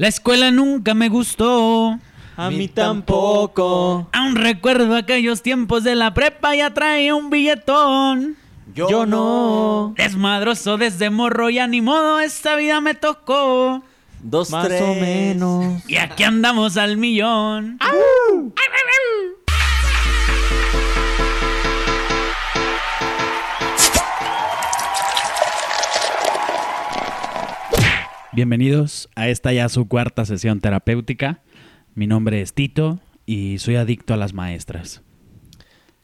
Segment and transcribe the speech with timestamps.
[0.00, 1.98] La escuela nunca me gustó.
[2.34, 4.08] A mí tampoco.
[4.14, 8.34] Aún recuerdo aquellos tiempos de la prepa y traía un billetón.
[8.74, 9.92] Yo, no.
[9.98, 13.82] Desmadroso desde morro, ya ni modo, esta vida me tocó.
[14.22, 14.80] Dos, Más tres.
[14.80, 15.82] o menos.
[15.86, 17.78] Y aquí andamos al millón.
[28.32, 31.42] Bienvenidos a esta ya su cuarta sesión terapéutica.
[31.96, 35.02] Mi nombre es Tito y soy adicto a las maestras.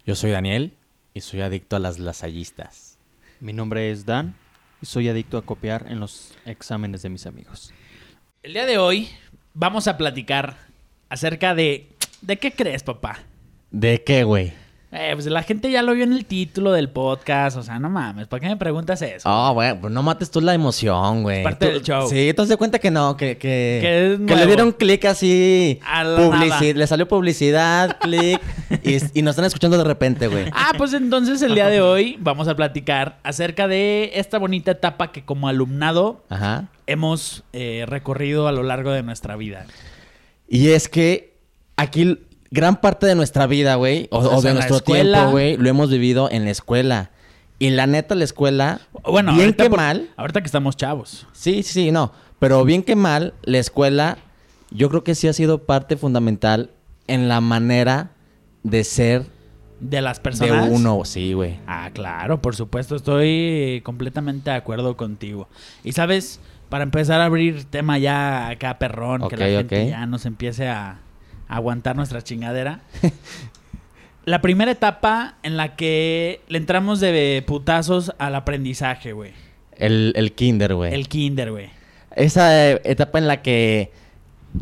[0.05, 0.73] Yo soy Daniel
[1.15, 2.99] y soy adicto a las lasallistas.
[3.39, 4.35] Mi nombre es Dan
[4.83, 7.73] y soy adicto a copiar en los exámenes de mis amigos.
[8.43, 9.09] El día de hoy
[9.55, 10.57] vamos a platicar
[11.09, 11.93] acerca de...
[12.23, 13.21] ¿De qué crees, papá?
[13.71, 14.53] ¿De qué, güey?
[14.93, 17.91] Eh, pues la gente ya lo vio en el título del podcast, o sea, no
[17.91, 19.29] mames, ¿para qué me preguntas eso?
[19.29, 21.39] Oh, güey, pues no mates tú la emoción, güey.
[21.39, 22.09] Es parte Tú- del show.
[22.09, 25.81] Sí, te das cuenta que no, que, que, le dieron clic así.
[25.85, 26.73] A la publici- nada.
[26.75, 28.41] Le salió publicidad, clic,
[28.85, 30.47] y, y nos están escuchando de repente, güey.
[30.53, 35.11] Ah, pues entonces el día de hoy vamos a platicar acerca de esta bonita etapa
[35.11, 36.69] que como alumnado Ajá.
[36.87, 39.67] hemos eh, recorrido a lo largo de nuestra vida.
[40.49, 41.35] Y es que
[41.77, 46.31] aquí gran parte de nuestra vida, güey, o, de nuestro tiempo, güey, lo hemos vivido
[46.31, 47.11] en la escuela.
[47.59, 51.27] Y la neta, la escuela, Bueno, bien que por- mal, Ahorita que estamos chavos.
[51.33, 54.19] sí, sí, no, pero bien que mal, la escuela,
[54.71, 56.71] yo creo que sí ha sido parte fundamental
[57.07, 58.11] en la manera
[58.63, 59.25] de ser
[59.81, 60.69] De las de personas.
[60.71, 61.59] uno, sí, güey.
[61.67, 65.49] Ah, claro, por supuesto, estoy completamente de acuerdo contigo.
[65.83, 70.27] Y sabes, para empezar a abrir tema ya acá perrón, que la gente ya nos
[70.27, 70.99] empiece a
[71.49, 72.81] aguantar nuestra chingadera.
[74.25, 79.33] la primera etapa en la que le entramos de putazos al aprendizaje, güey.
[79.77, 80.93] El, el kinder, güey.
[80.95, 81.71] El kinder, güey.
[82.15, 83.93] Esa eh, etapa en la que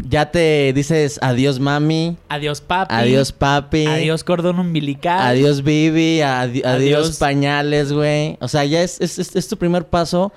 [0.09, 2.93] ya te dices adiós, mami, Adiós, papi.
[2.93, 3.87] adiós, papi.
[3.87, 5.21] Adiós, cordón umbilical.
[5.21, 6.21] Adiós, Bibi.
[6.21, 7.19] adi- adiós, Adiós.
[7.19, 8.37] pañales, güey.
[8.41, 10.33] O sea, ya es, es, es- es tu primer paso.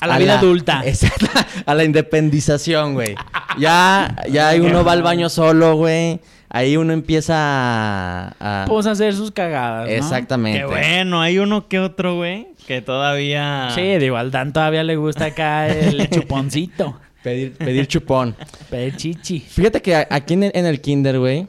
[0.00, 0.82] A la vida adulta.
[0.84, 1.26] Exacto.
[1.66, 3.14] A la independización, güey.
[3.58, 6.20] Ya, ya ahí uno va al baño solo, güey.
[6.52, 8.34] Ahí uno empieza a...
[8.40, 9.92] a- Pues hacer sus cagadas, ¿no?
[9.94, 10.58] Exactamente.
[10.60, 13.68] Qué bueno, hay uno que otro, güey, que todavía...
[13.74, 16.98] Sí, digo, al Dan todavía le gusta acá el chuponcito.
[17.22, 18.34] pedir, pedir chupón.
[18.68, 19.38] Pedir chichi.
[19.38, 21.46] Fíjate que a- aquí en el, en el kinder, güey,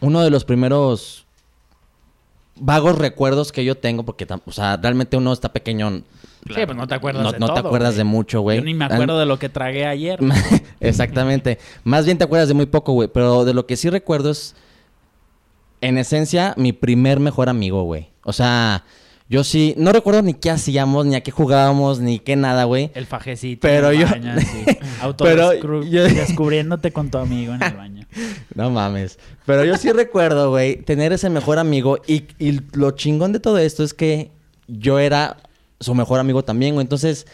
[0.00, 1.26] uno de los primeros
[2.56, 5.52] vagos recuerdos que yo tengo, porque, o sea, realmente uno está
[6.46, 7.98] Sí, pues no te acuerdas no, de no te acuerdas güey.
[7.98, 8.58] de mucho, güey.
[8.58, 10.18] Yo ni me acuerdo de lo que tragué ayer.
[10.80, 11.58] Exactamente.
[11.84, 13.08] Más bien te acuerdas de muy poco, güey.
[13.08, 14.54] Pero de lo que sí recuerdo es,
[15.80, 18.08] en esencia, mi primer mejor amigo, güey.
[18.24, 18.84] O sea,
[19.28, 22.90] yo sí, no recuerdo ni qué hacíamos, ni a qué jugábamos, ni qué nada, güey.
[22.94, 23.60] El fajecito.
[23.62, 24.64] Pero en el yo- baño, así.
[25.18, 28.06] Pero Autodescru- yo- Descubriéndote con tu amigo en el baño.
[28.54, 29.18] No mames.
[29.46, 31.98] Pero yo sí recuerdo, güey, tener ese mejor amigo.
[32.06, 34.30] Y, y lo chingón de todo esto es que
[34.68, 35.38] yo era
[35.82, 36.84] su mejor amigo también, güey.
[36.84, 37.26] Entonces,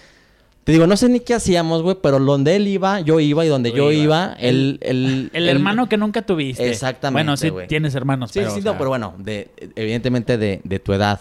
[0.64, 3.44] te digo, no sé ni qué hacíamos, güey, pero donde él iba, yo iba.
[3.44, 4.78] Y donde yo iba, él...
[4.82, 6.68] él El él- hermano que nunca tuviste.
[6.68, 7.66] Exactamente, Bueno, sí güey.
[7.68, 11.20] tienes hermanos, Sí, pero, sí, o no, pero bueno, de, evidentemente de, de tu edad.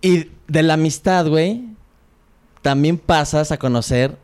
[0.00, 1.62] Y de la amistad, güey,
[2.62, 4.16] también pasas a conocer,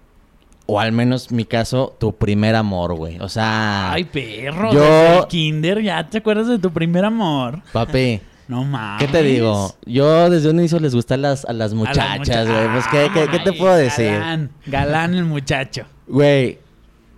[0.67, 3.19] o al menos mi caso, tu primer amor, güey.
[3.21, 4.72] O sea, Ay, perro.
[4.72, 7.62] Yo- Desde el kinder, ¿ya te acuerdas de tu primer amor?
[7.72, 9.06] papi, No mames.
[9.06, 9.75] ¿qué te digo?
[9.87, 12.69] Yo desde un inicio les gustan las, a las muchachas, mucha- güey.
[12.72, 14.11] Pues, ¿qué, qué, qué te puedo decir?
[14.12, 15.84] Galán, galán el muchacho.
[16.09, 16.59] Güey,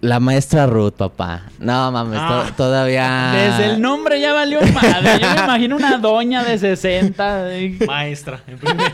[0.03, 1.45] la maestra Ruth, papá.
[1.59, 3.33] No mames, to- Ah, todavía...
[3.35, 5.21] Desde el nombre ya valió madre.
[5.23, 7.45] Yo me imagino una doña de 60.
[7.45, 8.41] de- Maestra.
[8.47, 8.93] en primer-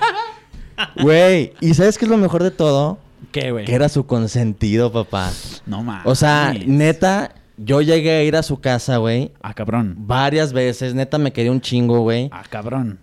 [1.02, 2.98] Güey, ¿y sabes qué es lo mejor de todo?
[3.32, 3.64] ¿Qué, güey?
[3.64, 5.30] Que era su consentido, papá.
[5.66, 6.06] No mames.
[6.06, 9.32] O sea, neta, yo llegué a ir a su casa, güey.
[9.42, 9.94] Ah, cabrón.
[9.98, 12.28] Varias veces, neta, me quería un chingo, güey.
[12.32, 12.98] Ah, cabrón.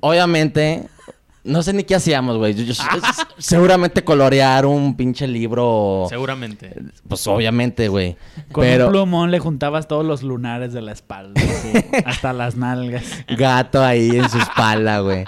[0.00, 0.88] Obviamente,
[1.44, 2.54] no sé ni qué hacíamos, güey.
[2.54, 2.74] Yo- yo-
[3.38, 6.06] seguramente colorear un pinche libro.
[6.08, 6.74] Seguramente.
[7.08, 8.16] Pues obviamente, güey.
[8.52, 11.40] Con Pero un plumón le juntabas todos los lunares de la espalda.
[11.40, 11.72] así,
[12.04, 13.04] hasta las nalgas.
[13.28, 15.24] gato ahí en su espalda, güey.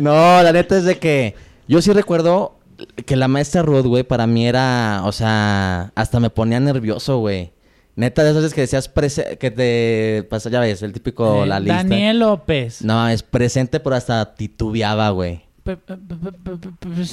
[0.00, 1.34] No, la neta es de que
[1.68, 2.58] yo sí recuerdo
[3.06, 7.52] que la maestra Ruth, güey, para mí era, o sea, hasta me ponía nervioso, güey.
[7.94, 11.46] Neta, de esas veces que decías prese- que te pasa, ya ves, el típico Eh,
[11.46, 11.76] la lista.
[11.76, 12.82] Daniel López.
[12.82, 15.42] No, es presente, pero hasta titubeaba, güey.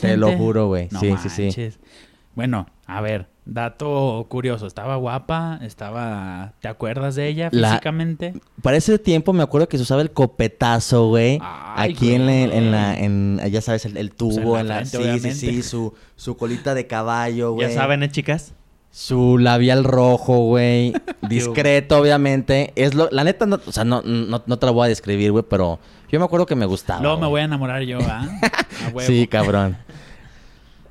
[0.02, 0.88] Te lo juro, güey.
[0.92, 1.70] No sí, sí, sí.
[2.36, 4.68] Bueno, a ver, dato curioso.
[4.68, 6.54] Estaba guapa, estaba...
[6.62, 8.34] ¿Te acuerdas de ella La- físicamente?
[8.62, 11.40] Para ese tiempo me acuerdo que se usaba el copetazo, güey.
[11.42, 12.58] Ay, Aquí en la, güey.
[12.58, 15.32] en la, en, ya sabes, el, el Pues en tubo, la en la, frente, sí,
[15.32, 17.68] sí, sí, su, su colita de caballo, güey.
[17.70, 18.54] Ya saben, ¿eh, chicas?
[18.92, 20.94] Su labial rojo, güey.
[21.28, 22.74] Discreto, obviamente.
[22.76, 25.32] Es lo, la neta, no, o sea, no, no, no te la voy a describir,
[25.32, 25.80] güey, pero
[26.12, 27.02] yo me acuerdo que me gustaba.
[27.02, 27.30] Luego me güey.
[27.32, 28.28] voy a enamorar yo, ¿ah?
[28.94, 29.02] Huevo.
[29.02, 29.78] Sí, cabrón.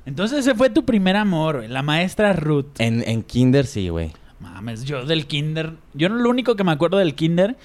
[0.05, 2.79] Entonces ese fue tu primer amor, güey, la maestra Ruth.
[2.79, 4.11] En, en Kinder sí, güey.
[4.39, 5.73] Mames, yo del kinder...
[5.93, 7.57] Yo lo único que me acuerdo del kinder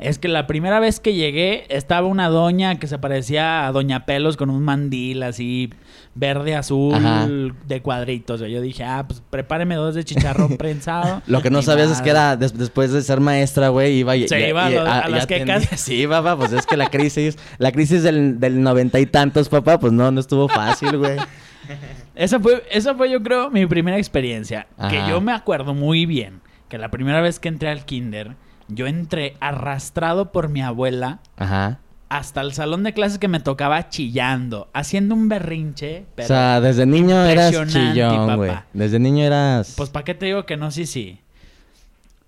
[0.00, 4.06] es que la primera vez que llegué estaba una doña que se parecía a Doña
[4.06, 5.70] Pelos con un mandil así
[6.14, 7.28] verde azul Ajá.
[7.28, 8.40] de cuadritos.
[8.40, 11.22] Yo dije, ah, pues prepáreme dos de chicharrón prensado.
[11.26, 14.26] Lo que no sabías es que era des- después de ser maestra, güey, iba y,
[14.26, 15.68] Se y- iba a y- lo- a las ya quecas.
[15.80, 19.78] Sí, papá, pues es que la crisis, la crisis del, del noventa y tantos, papá,
[19.78, 21.16] pues no, no estuvo fácil, güey.
[22.16, 24.66] Esa fue, esa fue yo creo mi primera experiencia.
[24.90, 26.40] Que yo me acuerdo muy bien.
[26.68, 28.34] Que la primera vez que entré al kinder,
[28.70, 31.80] yo entré arrastrado por mi abuela Ajá.
[32.08, 36.06] hasta el salón de clases que me tocaba chillando, haciendo un berrinche.
[36.14, 38.52] Pero, o sea, desde niño eras chillón, güey.
[38.72, 39.74] Desde niño eras...
[39.76, 40.70] pues ¿para qué te digo que no?
[40.70, 41.20] Sí, sí.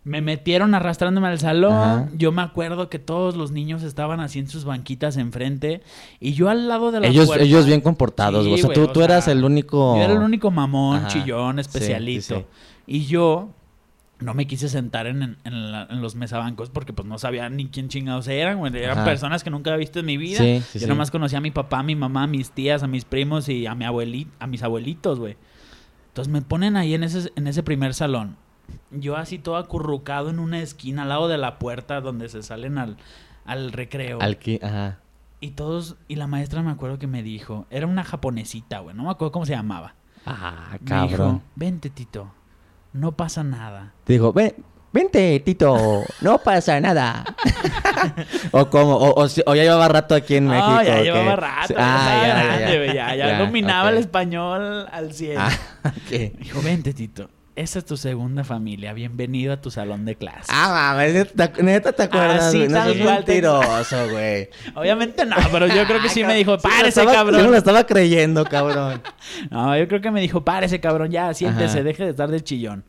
[0.05, 1.73] Me metieron arrastrándome al salón.
[1.73, 2.09] Ajá.
[2.17, 5.81] Yo me acuerdo que todos los niños estaban así en sus banquitas enfrente.
[6.19, 8.55] Y yo al lado de la ellos, puerta- ellos bien comportados, güey.
[8.55, 9.95] O Sí, sea, tú, o tú eras el único...
[9.97, 11.07] Yo era el único mamón, Ajá.
[11.09, 12.35] chillón, Sí, especialito.
[12.35, 12.45] sí, sí.
[12.89, 13.51] Y yo
[14.23, 17.49] no me quise sentar en, en- en la- en los mesabancos porque pues no sabía
[17.49, 18.77] ni quién chingados eran, güey.
[18.77, 19.05] Eran Ajá.
[19.05, 20.39] personas que nunca había visto en mi vida.
[20.39, 20.89] Sí, sí, yo sí.
[20.89, 23.67] nomás conocía a mi papá, a mi mamá, a mis tías, a mis primos y
[23.67, 25.37] a mi abuelito, a mis abuelitos, güey.
[26.09, 28.37] Entonces me ponen ahí en ese, en ese primer salón.
[28.91, 32.79] Yo así todo acurrucado en una esquina al lado de la puerta donde se salen
[32.79, 32.97] al,
[33.45, 34.21] al recreo.
[34.21, 34.99] Al qui- Ajá.
[35.41, 39.03] Y todos, y la maestra me acuerdo que me dijo, era una japonesita, güey, no
[39.05, 39.95] me acuerdo cómo se llamaba.
[40.25, 41.43] Ah, Me dijo, cabrón.
[41.57, 42.33] vente, Tito,
[42.93, 43.93] no pasa nada.
[44.05, 44.55] Te dijo, ven,
[44.93, 47.25] vente, Tito, no pasa nada.
[48.53, 50.69] o como, o, o, o ya llevaba rato aquí en México.
[50.71, 53.99] No, ya llevaba rato, ya Ah, estaba ya, grande, ya, ya, ya Ya, dominaba el
[53.99, 55.39] español al 100.
[55.39, 55.51] Ah,
[56.39, 60.47] dijo, vente, Tito, esa es tu segunda familia, bienvenido a tu salón de clase.
[60.49, 62.69] Ah, mames, neta, te acuerdas, Así güey.
[62.69, 64.49] No tal cual mentiroso, güey.
[64.75, 67.41] Obviamente no, pero yo creo que sí me dijo, Sí me lo párese, estaba- cabrón.
[67.41, 69.03] Yo me lo estaba creyendo, cabrón.
[69.51, 71.83] No, yo creo que me dijo, párese, cabrón, ya, siéntese, Ajá.
[71.85, 72.85] deje de estar de chillón.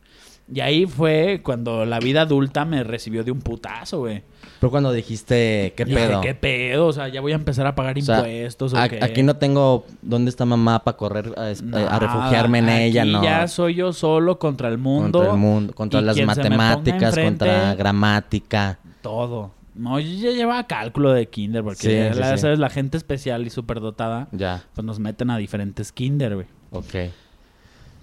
[0.52, 4.22] Y ahí fue cuando la vida adulta me recibió de un putazo, güey.
[4.60, 6.20] Fue cuando dijiste, ¿qué Dije, pedo?
[6.20, 6.86] ¿Qué pedo?
[6.88, 8.74] O sea, ya voy a empezar a pagar O sea, impuestos.
[8.74, 8.98] ¿o a- qué?
[9.02, 13.22] aquí no tengo dónde está mamá para correr a, Nada, refugiarme en ella, no.
[13.24, 15.18] ya soy yo solo contra el mundo.
[15.20, 18.78] Contra el mundo, contra las matemáticas, enfrente, contra gramática.
[19.02, 19.50] Todo.
[19.74, 22.42] No, yo ya llevaba cálculo de kinder porque Sí, ya sí, la, sí.
[22.42, 26.46] sabes, la gente especial y superdotada, Ya, pues nos meten a diferentes kinder, güey.
[26.70, 27.10] ok.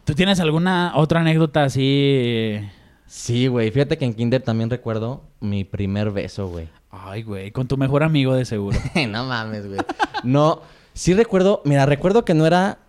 [0.06, 2.60] ¿Tú tienes alguna otra anécdota así?
[3.06, 3.72] Sí, güey.
[3.72, 6.70] Fíjate que en Kinder también recuerdo mi primer beso, güey.
[6.90, 8.78] Ay, güey, con tu mejor amigo de seguro.
[9.10, 9.80] no mames, güey.
[10.24, 10.62] No,
[10.94, 12.80] sí recuerdo, mira, recuerdo que no era,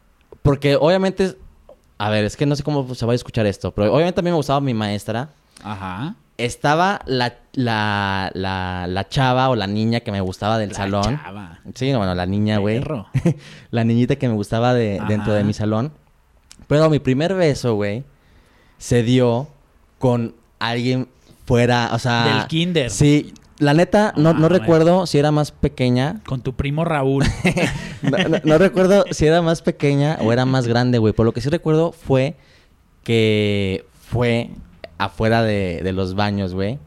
[0.42, 1.36] porque obviamente,
[1.98, 4.22] a ver, es que no sé cómo se va a escuchar esto, pero obviamente a
[4.22, 5.28] mí me gustaba mi maestra.
[5.62, 6.14] Ajá.
[6.38, 11.20] Estaba la, la, la, la chava o la niña que me gustaba del La salón.
[11.22, 11.60] chava.
[11.74, 12.80] Sí, no, bueno, la niña, güey.
[12.80, 13.06] Perro.
[13.70, 15.08] la niñita que me gustaba de, Ajá.
[15.08, 15.92] dentro de mi salón.
[16.72, 18.02] Pero mi primer beso, güey,
[18.78, 19.48] se dio
[19.98, 21.08] con alguien
[21.44, 22.24] fuera, o sea...
[22.38, 22.90] Del kinder.
[22.90, 26.20] Sí, la neta, no, Ah, no recuerdo si era más pequeña.
[26.26, 27.24] Con tu primo Raúl.
[28.02, 31.12] No, no- no recuerdo si era más pequeña o era más grande, güey.
[31.12, 32.34] Por lo que sí recuerdo fue
[33.04, 34.50] que fue
[34.98, 36.78] afuera de, de los baños, güey.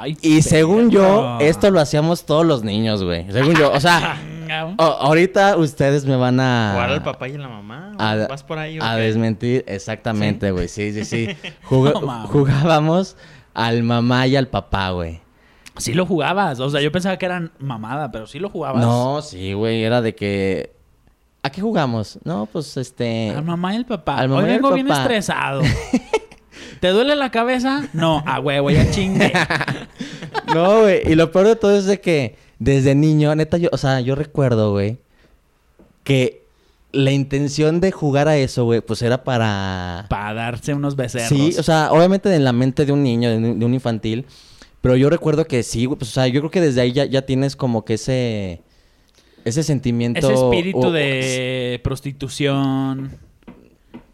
[0.00, 3.30] Ay, Y según yo, esto lo hacíamos todos los niños, güey.
[3.30, 4.74] Según yo, o sea, Changa.
[4.78, 6.70] o- ahorita ustedes me van a...
[6.74, 7.92] ¿Jugar al papá y a la mamá?
[7.98, 9.00] a, ¿Vas por ahí a qué?
[9.02, 10.68] desmentir, exactamente, güey.
[10.68, 11.28] Sí, sí, sí.
[11.64, 12.30] Juga- No mames.
[12.30, 13.16] jugábamos
[13.54, 15.20] al mamá y al papá, güey.
[15.76, 16.58] Sí lo jugabas.
[16.60, 18.82] O sea, yo pensaba que eran mamada, pero sí lo jugabas.
[18.82, 19.84] No, sí, güey.
[19.84, 20.72] Era de que.
[21.42, 22.18] ¿A qué jugamos?
[22.24, 23.30] No, pues este.
[23.30, 24.16] Al mamá y el papá.
[24.18, 25.62] Al mamá Hoy y vengo bien estresado.
[26.80, 27.84] ¿Te duele la cabeza?
[27.92, 29.32] No, a huevo, ya chingue.
[30.54, 31.02] No, güey.
[31.04, 34.14] Y lo peor de todo es de que desde niño, neta, yo, o sea, yo
[34.14, 34.98] recuerdo, güey,
[36.04, 36.42] que
[36.92, 40.06] la intención de jugar a eso, güey, pues era para.
[40.08, 41.28] Para darse unos becerros.
[41.28, 44.26] Sí, o sea, obviamente en la mente de un niño, de un, de un infantil.
[44.80, 47.04] Pero yo recuerdo que sí, güey, pues, o sea, yo creo que desde ahí ya,
[47.04, 48.62] ya tienes como que ese.
[49.44, 50.18] Ese sentimiento.
[50.18, 53.16] Ese espíritu o- de prostitución.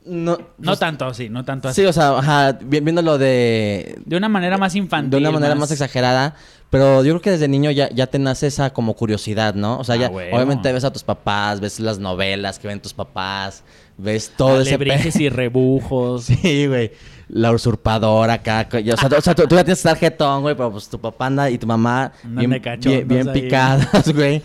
[0.07, 1.81] No, No pues, tanto, sí, no tanto así.
[1.81, 3.99] Sí, o sea, ajá, vi- viéndolo de...
[4.05, 5.11] De una manera más infantil.
[5.11, 6.35] De una manera más exagerada.
[6.71, 9.79] Pero yo creo que desde niño ya, ya te nace esa como curiosidad, ¿no?
[9.79, 10.35] O sea, Ah, ya huevo.
[10.37, 13.63] obviamente ves a tus papás, ves las novelas que ven tus papás,
[13.97, 16.25] ves todo ese Alebrijes y rebujos.
[16.25, 16.91] Sí, güey.
[17.29, 18.69] La usurpadora acá.
[18.71, 21.27] O sea, tú- o sea, tú, tú ya tienes tarjetón, güey, pero pues tu papá
[21.27, 24.43] anda y tu mamá Andan bien, bien, bien picadas, güey.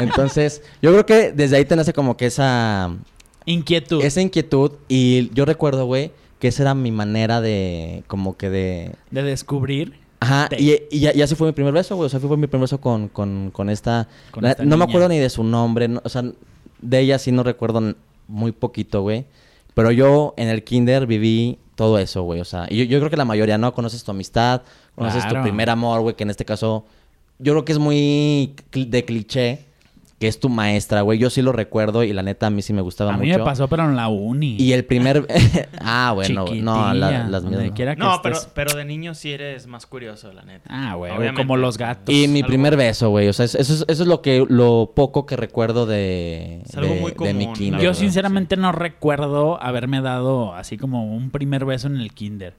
[0.00, 2.90] Entonces, yo creo que desde ahí te nace como que esa,
[3.44, 4.02] Inquietud.
[4.04, 4.72] esa inquietud.
[4.88, 8.92] Y yo recuerdo, güey, que esa era mi manera de, como que de...
[9.10, 10.00] De descubrir.
[10.22, 12.06] Ajá, y, y, ya- y así fue mi primer beso, güey.
[12.06, 14.08] O sea, fue mi primer beso con, con, con esta...
[14.30, 15.88] Con la- esta no me acuerdo ni de su nombre.
[15.88, 16.22] no- o sea,
[16.80, 17.94] de ella sí no recuerdo
[18.28, 19.24] muy poquito, güey.
[19.74, 22.40] Pero yo en el kinder viví todo eso, güey.
[22.40, 23.72] O sea, y yo, yo creo que la mayoría, ¿no?
[23.74, 24.62] Conoces tu amistad,
[24.94, 26.14] conoces tu primer amor, güey.
[26.14, 26.84] Que en este caso,
[27.38, 29.64] yo creo que es muy de cliché.
[30.22, 31.18] Que es tu maestra, güey.
[31.18, 33.26] Yo sí lo recuerdo y la neta a mí sí me gustaba A mucho.
[33.26, 34.54] mí me pasó, pero en la uni.
[34.56, 35.26] Y el primer...
[35.80, 36.44] ah, bueno.
[36.62, 37.74] No, la- las mías no.
[37.74, 38.22] que No,
[38.54, 40.68] pero, de niño sí eres más curioso, la neta.
[40.70, 42.14] Ah, güey, como los gatos.
[42.14, 43.26] Y mi algo- primer beso, güey.
[43.26, 46.94] O sea, eso, es, eso es lo que lo poco que recuerdo de, Es algo
[46.94, 47.80] de, muy de mi kinder.
[47.80, 52.54] Yo sinceramente no recuerdo haberme dado así como un primer beso en el kinder.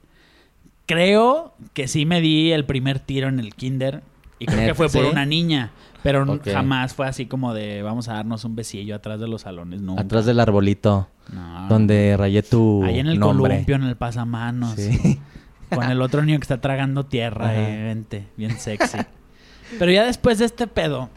[0.86, 4.02] Creo que sí me di el primer tiro en el kinder
[4.44, 5.12] y creo que fue por ¿Sí?
[5.12, 5.72] una niña,
[6.04, 9.82] pero jamás fue así como de vamos a darnos un besillo atrás de los salones,
[9.82, 10.02] nunca.
[10.02, 13.52] Atrás del arbolito, No, donde rayé tu ahí en el nombre.
[13.54, 15.20] columpio, en el pasamanos, Sí.
[15.74, 18.98] con el otro niño que está tragando tierra, eh, vente, bien sexy.
[19.80, 21.10] Pero ya después de este pedo,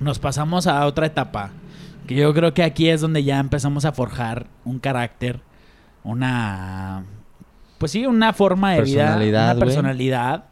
[0.00, 1.50] nos pasamos a otra etapa.
[2.06, 5.40] Que yo creo que aquí es donde ya empezamos a forjar un carácter,
[6.02, 7.04] una.
[7.78, 10.44] Pues sí, una forma de vida, Personalidad, una personalidad,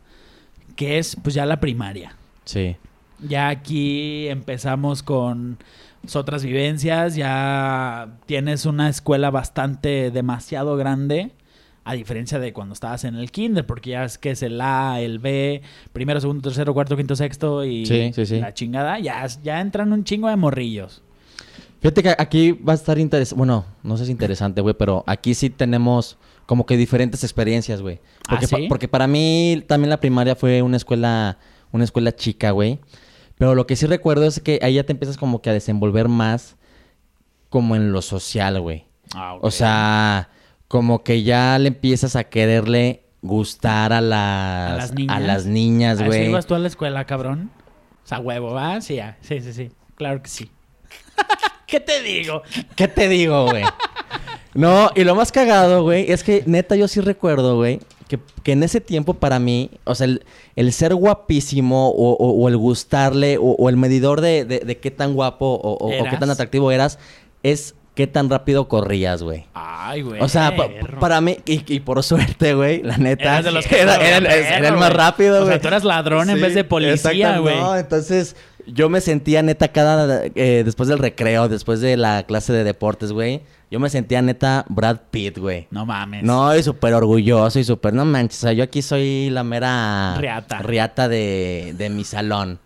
[0.79, 2.15] que es pues ya la primaria.
[2.45, 2.77] Sí.
[3.19, 5.59] Ya aquí empezamos con
[6.15, 11.33] otras vivencias, ya tienes una escuela bastante demasiado grande,
[11.83, 15.01] a diferencia de cuando estabas en el kinder, porque ya es que es el A,
[15.01, 18.39] el B, primero, segundo, tercero, cuarto, quinto, sexto y Sí, sí, sí.
[18.39, 21.03] la chingada, ya, ya entran un chingo de morrillos.
[21.81, 23.37] Fíjate que aquí va a estar interesante.
[23.37, 28.01] Bueno, no sé si interesante, güey, pero aquí sí tenemos como que diferentes experiencias, güey.
[28.27, 28.55] Porque, ¿Ah, sí?
[28.57, 31.37] pa- porque para mí también la primaria fue una escuela,
[31.73, 32.79] una escuela chica, güey.
[33.37, 36.09] Pero lo que sí recuerdo es que ahí ya te empiezas como que a desenvolver
[36.09, 36.57] más
[37.51, 38.87] como en lo social, güey.
[39.43, 40.31] O sea,
[40.69, 45.17] como que ya le empiezas a quererle gustar a las, ¿A las niñas?
[45.17, 46.29] a las niñas, ¿A eso güey.
[46.31, 47.51] ibas tú a la escuela, cabrón?
[48.05, 48.81] O sea, huevo, ¿va?
[48.81, 49.71] Sí, ah, sí, sí, sí.
[49.97, 50.51] Claro que sí.
[51.67, 52.41] ¿Qué te digo?
[52.75, 53.65] ¿Qué te digo, güey?
[54.59, 58.53] No, y lo más cagado, güey, es que neta yo sí recuerdo, güey, que, que
[58.53, 60.25] en ese tiempo para mí, o sea, el,
[60.57, 64.79] el ser guapísimo o, o- o el gustarle o, o el medidor de, de- de
[64.79, 66.99] qué tan guapo o, qué tan atractivo eras,
[67.45, 69.47] es qué tan rápido corrías, güey.
[69.55, 70.21] Ay, güey.
[70.23, 70.69] O sea, pa-
[71.01, 74.75] para mí, y, y por suerte, güey, la neta, de los que era, era- el
[74.77, 74.97] más güey.
[74.97, 75.49] rápido, O güey.
[75.55, 77.57] sea, tú eras ladrón en vez de policía, güey.
[77.59, 78.37] No, entonces
[78.69, 83.11] yo me sentía neta cada, eh, después del recreo, después de la clase de deportes,
[83.11, 85.67] güey, yo me sentía neta Brad Pitt, güey.
[85.73, 86.23] No mames.
[86.23, 90.15] No, y súper orgulloso y súper, no manches, o sea, yo aquí soy la mera...
[90.21, 90.59] Riata.
[90.61, 92.61] Riata de, de mi salón.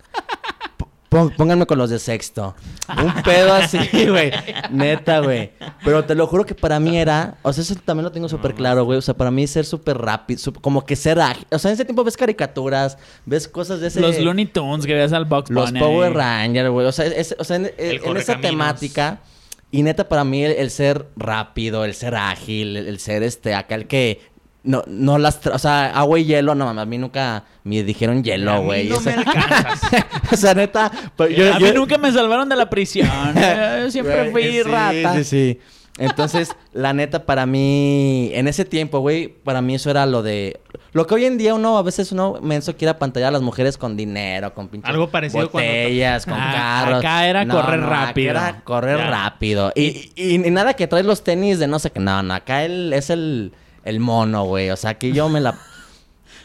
[1.36, 2.54] Pónganme con los de sexto.
[2.96, 3.78] Un pedo así,
[4.08, 4.32] güey.
[4.70, 5.52] Neta, güey.
[5.84, 7.36] Pero te lo juro que para mí era...
[7.42, 8.98] O sea, eso también lo tengo súper claro, güey.
[8.98, 10.40] O sea, para mí ser súper rápido.
[10.60, 11.46] como que ser ágil.
[11.50, 14.00] O sea, en ese tiempo ves caricaturas, ves cosas de ese...
[14.00, 16.14] Los Looney Tunes que veas al Box Los Bunny Power.
[16.14, 16.86] Rangers, güey.
[16.86, 17.70] O sea, es- o sea, en,
[18.16, 19.20] esa temática.
[19.70, 23.54] Y neta, para mí, el, el ser rápido, el ser ágil, el, el ser este,
[23.54, 24.20] acá el que.
[24.64, 25.42] No, no las.
[25.42, 26.82] tra- O sea, agua y hielo, no mames.
[26.82, 28.88] A mí nunca me dijeron hielo, güey.
[28.88, 29.80] no o, sea, me alcanzas.
[30.32, 30.90] o sea, neta.
[31.16, 33.08] pero yo- a yo- mí nunca me salvaron de la prisión.
[33.82, 35.14] Yo siempre fui sí, rata.
[35.16, 35.60] Sí, sí.
[35.98, 40.58] Entonces, la neta, para mí, en ese tiempo, güey, para mí eso era lo de.
[40.92, 43.76] Lo que hoy en día uno, a veces uno menso quiere apantallar a las mujeres
[43.76, 46.52] con dinero, con pinches Algo parecido cuando- botellas, con Ah,
[46.84, 46.98] carros.
[47.00, 48.30] acá era correr rápido.
[48.30, 49.10] era correr Ya.
[49.10, 49.72] rápido.
[49.74, 52.00] Y, y- y nada que traes los tenis de no sé qué.
[52.00, 53.52] No, no, acá él es el,
[53.84, 54.70] el mono, güey.
[54.70, 55.54] O sea, aquí yo me la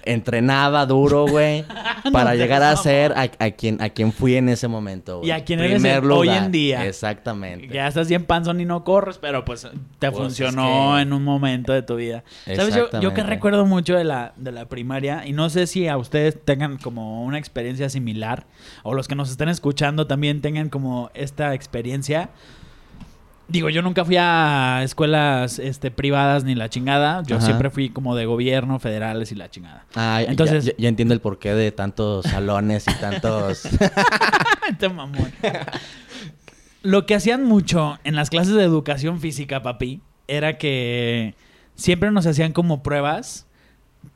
[0.03, 1.65] entrenaba duro, güey,
[2.13, 5.29] para llegar a ser a, a quien, a quien fui en ese momento, güey.
[5.29, 6.86] Y a quien eres hoy en día.
[6.88, 7.67] Exactamente.
[7.67, 9.67] Ya estás bien panzón y no corres, pero pues
[10.00, 12.24] te Pues, funcionó es que- en un momento de tu vida.
[12.56, 12.74] ¿Sabes?
[12.75, 15.98] Yo, yo que recuerdo mucho de la, de la primaria, y no sé si a
[15.98, 18.46] ustedes tengan como una experiencia similar,
[18.84, 22.29] o los que nos estén escuchando también tengan como esta experiencia.
[23.50, 27.24] Digo, yo nunca fui a escuelas este, privadas ni la chingada.
[27.25, 27.46] Yo Ajá.
[27.46, 29.86] siempre fui como de gobierno, federales y la chingada.
[29.96, 33.63] Ah, ya- Entonces- ya, ya entiendo el porqué de tantos salones y tantos...
[34.70, 35.32] Este mamón.
[36.84, 41.36] Lo que hacían mucho en las clases de educación física, papi, era que
[41.75, 43.47] siempre nos hacían como pruebas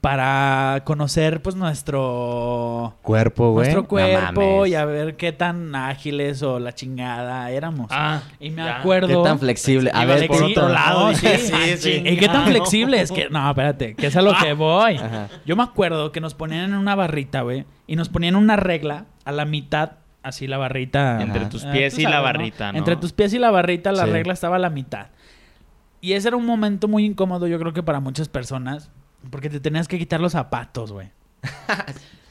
[0.02, 3.66] para conocer pues nuestro Cuerpo, güey.
[3.68, 7.88] nuestro cuerpo y a ver qué tan ágiles o la chingada éramos.
[7.92, 8.80] Ah, y me ya.
[8.80, 9.92] acuerdo Qué tan flexible.
[9.94, 11.14] A ver, por Sí, otro no, lado.
[11.14, 11.38] sí, dije,
[11.78, 14.54] sí, ah, ¿Y qué tan flexible es que no, espérate, que es a lo que
[14.54, 14.96] voy.
[14.98, 15.30] Ajá.
[15.46, 19.06] Yo me acuerdo que nos ponían en una barrita, güey, y nos ponían una regla
[19.24, 19.92] a la mitad,
[20.24, 21.22] así la barrita.
[21.22, 22.78] Entre tus Ah, pies y la barrita, ¿no?
[22.80, 24.12] Entre tus pies y la barrita, la Sí.
[24.12, 25.08] regla estaba a la mitad.
[26.04, 28.90] Y ese era un momento muy incómodo, yo creo que para muchas personas,
[29.30, 31.10] porque te tenías que quitar los zapatos, güey.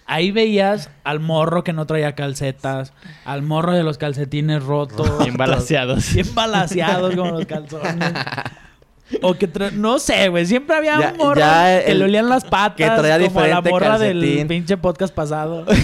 [0.07, 2.93] Ahí veías al morro que no traía calcetas,
[3.25, 5.19] al morro de los calcetines rotos.
[5.21, 6.13] Bien balanceados.
[6.15, 8.13] Bien balaseados como los calzones.
[9.23, 10.47] O que tra- no sé, güey.
[10.47, 12.77] Siempre había Ya- un morro que el- le olían las patas.
[12.77, 15.65] que traía como a la diferente morra del pinche podcast pasado.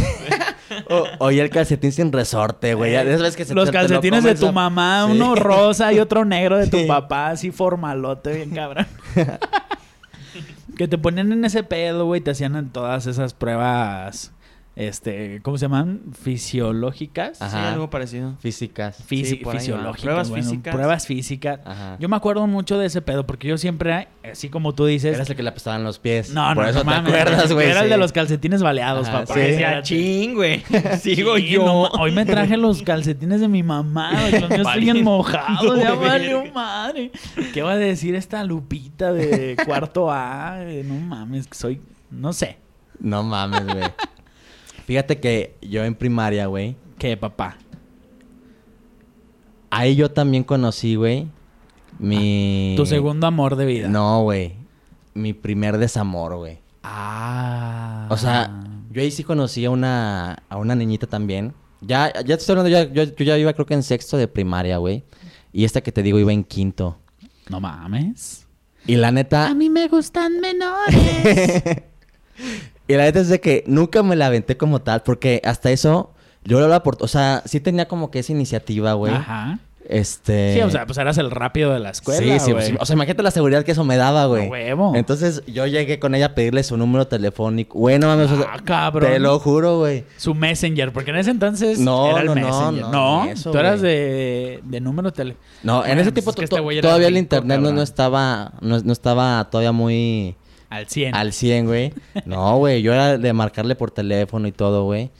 [0.91, 2.93] O- Oye, el calcetín sin resorte, güey.
[2.93, 5.13] Que se Los lo calcetines de tu mamá, Sí.
[5.13, 6.85] uno rosa y otro negro de tu Sí.
[6.87, 8.87] papá, así formalote, bien cabrón.
[10.77, 14.33] que te ponían en ese pedo, güey, te hacían en todas esas pruebas,
[14.77, 16.03] este, ¿cómo se llaman?
[16.23, 17.41] Fisiológicas.
[17.43, 17.51] Ajá.
[17.63, 18.35] Sí, algo parecido.
[18.41, 18.99] Físicas.
[19.09, 20.03] Fisi- Sí, fisiológicas.
[20.03, 20.75] Pruebas bueno, físicas.
[20.75, 21.61] Pruebas físicas.
[21.65, 21.97] Ajá.
[21.99, 25.29] Yo me acuerdo mucho de ese pedo porque yo siempre, así como tú dices, Eras
[25.31, 26.31] el que le apestaban los pies.
[26.33, 27.71] no, Por no, eso no te mames, acuerdas, güey.
[27.71, 27.91] Era el sí.
[27.91, 29.35] de los calcetines baleados, Ajá, papá.
[29.35, 29.41] sí.
[29.41, 30.63] Ese Decía, ching, güey.
[31.01, 31.65] Sigo Sí, yo.
[31.65, 35.95] no hoy me traje los calcetines de mi mamá, güey, los míos siguen mojados, ya
[35.95, 37.11] valió madre.
[37.55, 40.59] ¿Qué va a decir esta Lupita de cuarto A?
[40.61, 41.81] Eh, No mames, que soy,
[42.11, 42.59] no sé.
[43.01, 43.85] No mames, güey.
[44.87, 46.77] Fíjate que yo en primaria, güey.
[46.97, 47.59] ¿Qué, papá?
[49.69, 51.27] Ahí yo también conocí, güey.
[51.99, 52.75] Mi.
[52.77, 53.89] Tu segundo amor de vida.
[53.89, 54.55] No, güey.
[55.13, 56.61] Mi primer desamor, güey.
[56.85, 58.07] Ah.
[58.11, 58.61] O sea,
[58.93, 61.53] yo ahí sí conocí a una, a una niñita también.
[61.81, 64.29] Ya, ya te estoy hablando, ya, yo, yo ya iba creo que en sexto de
[64.29, 65.03] primaria, güey.
[65.53, 66.97] Y esta que te digo iba en quinto.
[67.49, 68.47] No mames.
[68.87, 69.53] Y la neta...
[69.53, 71.83] mí me gustan menores.
[72.89, 76.11] Y la neta es de que nunca me la aventé como tal, porque hasta eso
[76.45, 76.97] yo lo hablaba por...
[77.01, 79.13] O sea, sí tenía como que esa iniciativa, güey.
[79.15, 79.59] Ajá.
[79.89, 80.55] Este...
[80.55, 82.71] Sí, o sea, pues eras el rápido de la escuela, sí, sí, güey.
[82.71, 84.49] pues, o sea, imagínate la seguridad que eso me daba, güey.
[84.49, 84.93] Huevo.
[84.97, 87.79] Entonces yo llegué con ella a pedirle su número telefónico.
[87.79, 89.13] Bueno, mames, o sea, Ah, cabrón.
[89.13, 90.05] te lo juro, güey.
[90.17, 92.83] Su Messenger, porque en ese entonces No, era el no, no, Messenger.
[92.83, 93.93] no, No, ni eso, tú eras güey.
[93.93, 95.37] de, de número tele.
[95.63, 97.23] No, en Bueno, ese pues tipo es que to- este güey era todavía el rico,
[97.23, 97.83] internet no, no cabrón.
[97.85, 100.35] estaba no, no estaba todavía muy
[100.71, 101.15] Al 100.
[101.15, 101.93] al 100, güey.
[102.25, 105.11] No, güey, yo era de marcarle por teléfono y todo, güey.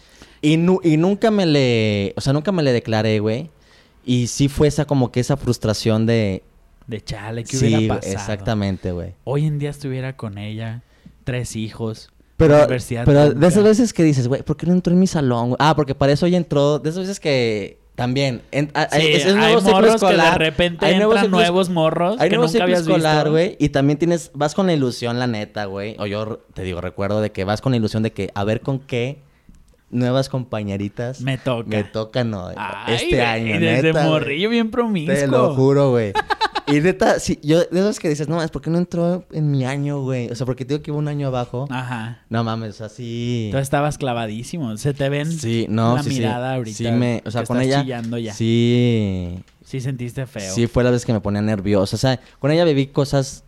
[0.43, 3.51] Y, nu- y nunca me le, o sea, nunca me le declaré, güey.
[4.05, 6.43] Y sí fue esa como que esa frustración de
[6.87, 8.13] De chale, ¿qué sí, hubiera pasado?
[8.15, 9.15] exactamente, güey.
[9.25, 10.83] Hoy en día estuviera con ella,
[11.25, 12.11] tres hijos.
[12.37, 15.07] Pero, universidad pero de esas veces que dices, güey, ¿por qué no entró en mi
[15.07, 15.57] salón?
[15.59, 16.79] Ah, porque para eso ya entró.
[16.79, 18.43] De esas veces que también.
[18.53, 21.69] en- a- Sí, ese es hay nuevo morros que de repente Hay entran ciclo nuevos
[21.71, 23.31] morros Hay que nuevo nunca habías escolar, visto.
[23.33, 23.57] güey.
[23.59, 25.97] Y también tienes, vas con la ilusión, la neta, güey.
[25.99, 28.61] O yo te digo, recuerdo de que vas con la ilusión de que a ver
[28.61, 29.19] con qué
[29.91, 31.69] nuevas compañeritas Me toca.
[31.69, 34.05] me tocan no, Ay, este año, Desde neta.
[34.05, 35.15] morrillo bien promiscuo.
[35.15, 36.13] Te lo juro, güey.
[36.67, 39.65] Y neta, sí, yo, de esos que dices, no, es porque no entró en mi
[39.65, 40.29] año, güey.
[40.31, 41.67] O sea, porque te digo que iba un año abajo.
[41.71, 42.25] Ajá.
[42.29, 43.49] No mames, así.
[43.53, 44.77] Tú estabas clavadísimo.
[44.77, 46.17] Se te ven Sí, no, la sí, sí.
[46.19, 46.77] mirada ahorita.
[46.77, 47.83] Sí, me, o sea, con ella.
[47.83, 48.33] chillando ya.
[48.35, 49.39] Sí.
[49.65, 50.53] Sí sentiste feo.
[50.55, 51.97] Sí, fue la vez que me ponía nervioso.
[51.97, 53.45] O sea, con ella viví cosas,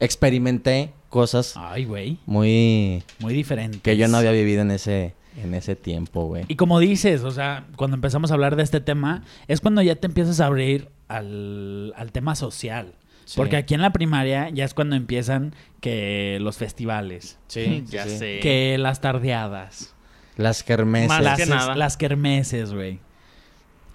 [0.00, 2.18] experimenté cosas Ay, güey.
[2.26, 3.78] muy Muy diferente.
[3.80, 6.44] que yo no había vivido en ese, en ese tiempo, güey.
[6.48, 9.94] Y como dices, o sea, cuando empezamos a hablar de este tema, es cuando ya
[9.96, 12.94] te empiezas a abrir al, al tema social.
[13.24, 13.34] Sí.
[13.36, 18.18] Porque aquí en la primaria ya es cuando empiezan que los festivales, Sí, ya sí.
[18.18, 18.40] sé.
[18.40, 19.94] que las tardeadas,
[20.36, 21.08] Las kermeses.
[21.08, 21.74] Más las, que nada.
[21.76, 22.98] las kermeses, güey.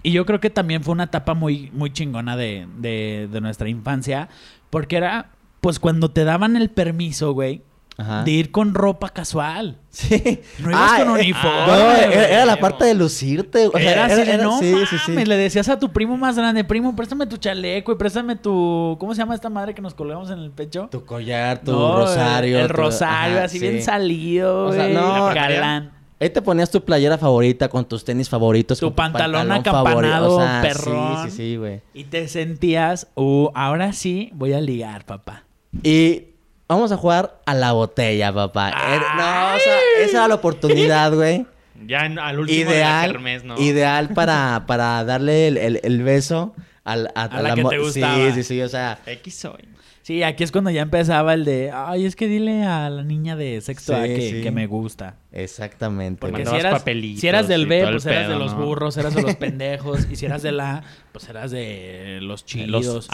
[0.02, 3.68] Y yo creo que también fue una etapa muy, muy chingona de, de, de nuestra
[3.68, 4.28] infancia,
[4.70, 7.62] porque era, pues cuando te daban el permiso, güey,
[7.98, 8.24] Ajá.
[8.24, 9.78] de ir con ropa casual.
[9.90, 10.40] Sí.
[10.58, 11.66] No ibas Ah, con eh, uniforme.
[11.66, 13.68] No, era, era la parte de lucirte.
[13.68, 15.12] O sea, era así de, no sí, sí, sí.
[15.12, 18.96] mames, le decías a tu primo más grande, primo, préstame tu chaleco y préstame tu...
[19.00, 20.88] ¿Cómo se llama esta madre que nos colgamos en el pecho?
[20.90, 22.56] Tu collar, tu No, rosario.
[22.58, 23.66] El, el tu- rosario, ajá, así sí.
[23.68, 25.92] bien salido, O sea, no, galán.
[26.20, 28.78] Ahí te ponías tu playera favorita con tus tenis favoritos.
[28.80, 31.24] Tu con pantalón acampanado, o sea, perrón.
[31.24, 31.80] Sí, sí, sí, güey.
[31.94, 35.44] Y te sentías, uh, ahora sí voy a ligar, papá.
[35.82, 36.24] Y
[36.68, 38.68] vamos a jugar a la botella, papá.
[38.70, 41.46] Era- No, o sea, esa era la oportunidad, güey.
[41.86, 43.58] Ya en- al último de la Ideal, kermés, ¿no?
[43.60, 48.16] ideal para, para darle el, el- el beso al, a, A la que te gustaba.
[48.16, 48.98] Sí, sí, sí, o sea.
[49.04, 49.68] X soy.
[50.00, 53.34] Sí, aquí es cuando ya empezaba el de, ay, es que dile a la niña
[53.36, 54.40] de sexto A Sí, que, sí.
[54.42, 55.16] que me gusta.
[55.32, 56.20] Exactamente.
[56.20, 58.64] Porque si eras, papelitos si eras del B, pues eras de los ¿no?
[58.64, 60.06] burros, eras de los pendejos.
[60.10, 62.84] y si eras del A, pues eras de los chidos.
[62.86, 63.04] Los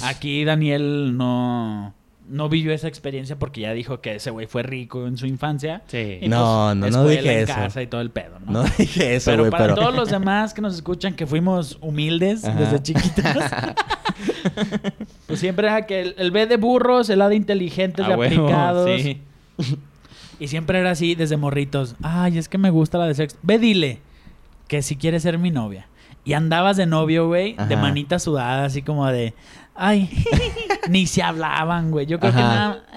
[0.00, 0.06] sí.
[0.08, 1.92] Aquí Daniel no,
[2.28, 5.82] no vivió esa experiencia porque ya dijo que ese güey fue rico en su infancia.
[5.88, 6.18] Sí.
[6.22, 7.54] Y, No, pues, no, no dije en eso.
[7.54, 8.52] casa y todo el pedo, ¿no?
[8.52, 9.74] No dije eso, pero güey, para pero...
[9.76, 12.58] todos los demás que nos escuchan que fuimos humildes Ajá.
[12.58, 13.24] desde chiquitos,
[15.26, 18.16] pues siempre era que el, el B de burros, el A de inteligentes, A de
[18.16, 18.90] huevo, aplicados.
[19.00, 19.20] sí.
[20.40, 21.94] Y siempre era así desde morritos.
[22.02, 23.36] Ay, es que me gusta la de sexo.
[23.42, 24.00] Ve, dile
[24.66, 25.86] que si quieres ser mi novia.
[26.24, 29.34] Y andabas de novio, güey, de manita sudada, así como de.
[29.74, 30.08] Ay,
[30.88, 32.06] ni se hablaban, güey.
[32.06, 32.84] Yo creo que nada.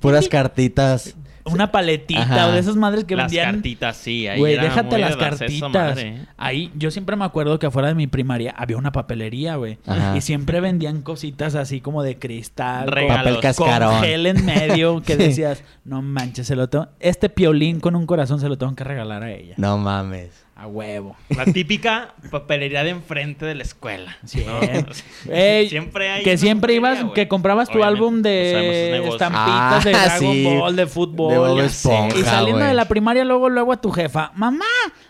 [0.00, 1.16] Puras cartitas.
[1.44, 2.48] Una paletita Ajá.
[2.48, 3.54] o de esas madres que las vendían.
[3.54, 4.26] cartitas, sí.
[4.26, 5.70] Ahí Güey, era déjate las cartitas.
[5.72, 6.26] madre, ¿eh?
[6.36, 9.78] Ahí, yo siempre me acuerdo que afuera de mi primaria había una papelería, güey.
[9.86, 10.16] Ajá.
[10.16, 12.88] Y siempre vendían cositas así como de cristal.
[12.90, 13.18] Regalos.
[13.26, 13.92] Papel cascarón.
[13.94, 15.22] Con gel en medio que Sí.
[15.22, 16.88] decías, no manches, se lo tengo...
[16.98, 19.54] Este piolín con un corazón se lo tengo que regalar a ella.
[19.56, 20.44] No mames.
[20.58, 21.14] A huevo.
[21.36, 24.16] La típica papelería de enfrente de la escuela.
[24.22, 24.28] ¿no?
[24.28, 25.58] Siempre.
[25.60, 29.12] Ey, siempre hay que siempre papelería, ibas, que comprabas tu Obviamente, álbum de negocio.
[29.12, 30.44] estampitas de Ah, Dragon sí.
[30.44, 31.58] Ball, de fútbol.
[31.58, 31.66] De.
[31.66, 34.64] Esponja, y saliendo de la primaria, luego, luego a tu jefa, mamá,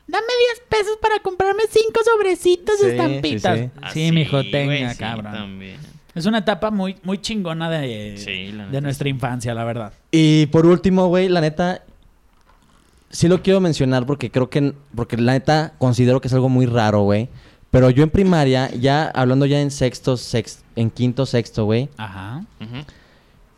[0.08, 3.56] dame 10 pesos para comprarme 5 sobrecitos de Sí, estampitas.
[3.58, 3.80] sí, Sí, sí.
[3.82, 5.32] Así, mijo, tenga, sí, cabrón.
[5.32, 5.76] también.
[6.16, 9.92] Es una etapa muy, muy chingona de, Sí, de nuestra infancia, la verdad.
[10.10, 11.82] Y por último, güey, la neta,
[13.10, 16.66] sí lo quiero mencionar porque creo que, porque la neta considero que es algo muy
[16.66, 17.28] raro, güey.
[17.70, 22.44] Pero yo en primaria, ya hablando ya en sexto, sex, en quinto, sexto, güey, Ajá.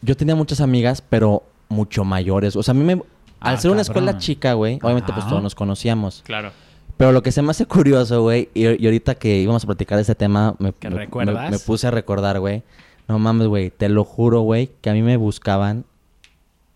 [0.00, 2.54] Yo tenía muchas amigas, pero mucho mayores.
[2.56, 3.02] O sea, a mí me, al
[3.40, 4.04] Ah, ser una cabrón.
[4.04, 6.22] escuela chica, güey, obviamente pues todos nos conocíamos.
[6.24, 6.50] Claro.
[6.96, 9.96] Pero lo que se me hace curioso, güey, y, y ahorita que íbamos a platicar
[9.96, 11.44] de este tema, me, ¿Que me- recuerdas?
[11.44, 12.62] me- me puse a recordar, güey.
[13.08, 15.84] No mames, güey, te lo juro, güey, que a mí me buscaban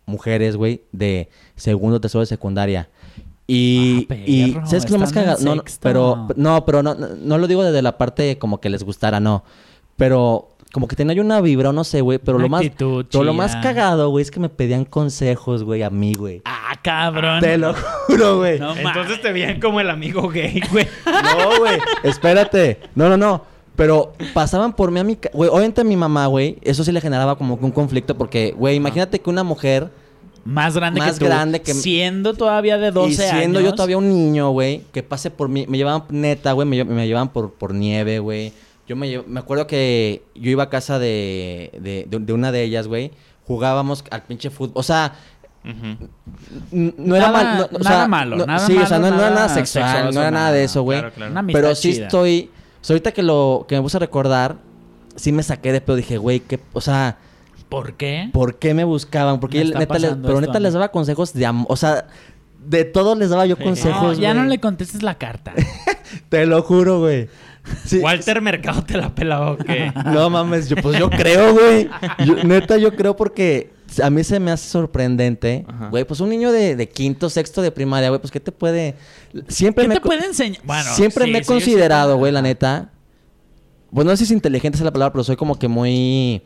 [0.06, 2.88] mujeres, güey, de segundo, tercero de secundaria.
[3.46, 5.38] Y, Ah, y ¿sabes qué es lo más cagado?
[5.44, 8.82] No, pero, no, pero no, no, no lo digo desde la parte como que les
[8.84, 9.44] gustara, no.
[9.96, 12.64] Pero como que tenía yo una vibra, o no sé, güey, pero Una lo más,
[12.78, 16.40] pero lo más cagado, güey, es que me pedían consejos, güey, a mí, güey.
[16.46, 17.40] Ah, cabrón.
[17.40, 17.74] Te lo
[18.06, 18.58] juro, güey.
[18.58, 20.88] No Entonces te veían como el amigo gay, güey.
[21.04, 21.78] No, güey.
[22.02, 22.80] Espérate.
[22.94, 23.51] No, no, no.
[23.76, 25.16] Pero pasaban por mí a mi...
[25.16, 28.16] ca- Güey, obviamente a mi mamá, güey, eso sí le generaba como que un conflicto
[28.18, 29.90] porque, güey, imagínate que una mujer
[30.44, 31.24] Más grande Más que tú.
[31.24, 33.70] grande que- Siendo todavía de 12 y siendo años.
[33.70, 37.06] yo todavía un niño, güey, que pase por mí, me llevaban neta, güey, me, me
[37.06, 38.52] llevaban por, por nieve, güey.
[38.87, 42.52] Yo me, lle- me acuerdo que yo iba a casa de, de, de- de una
[42.52, 43.11] de ellas, güey,
[43.46, 45.14] jugábamos al pinche fútbol, o sea,
[46.72, 49.04] no era Nada- mal, no- o nada sea, malo, no- nada sí, o sea, no,
[49.04, 50.64] malo, no era nada nada sexual, sexoso, no era nada de nada.
[50.64, 50.98] eso, güey.
[50.98, 51.46] Claro, claro.
[51.52, 52.06] Pero sí chida.
[52.06, 52.50] estoy.
[52.82, 54.56] O sea, ahorita que lo que me puse a recordar,
[55.16, 55.96] sí me saqué de pedo.
[55.96, 56.60] Dije, güey, ¿qué?
[56.74, 57.16] O sea,
[57.68, 58.28] ¿Por qué?
[58.34, 59.40] ¿por qué me buscaban?
[59.40, 61.66] Porque Me él, neta, les- pero neta les daba consejos de amor.
[61.70, 62.04] O sea,
[62.66, 63.62] de todo les daba yo Sí.
[63.62, 64.02] consejos.
[64.02, 64.42] No, ya güey.
[64.42, 65.54] no le contestes la carta.
[66.28, 67.28] Te lo juro, güey.
[67.86, 69.92] Sí, Walter Mercado te la pelaba o qué.
[70.06, 71.88] No mames, yo, pues yo creo, güey.
[72.26, 75.64] Yo- Neta, yo creo porque a mí se me hace sorprendente.
[75.68, 75.88] Ajá.
[75.88, 78.94] Güey, pues un niño de, de quinto, sexto de primaria, güey, pues ¿qué te puede...?
[79.48, 79.94] Siempre ¿Qué me...
[79.96, 80.61] te puede enseñar?
[80.64, 82.90] Bueno, siempre sí, me he sí, considerado, sí- güey, la neta.
[83.92, 86.42] Pues no sé si inteligente es la palabra, pero soy como que muy...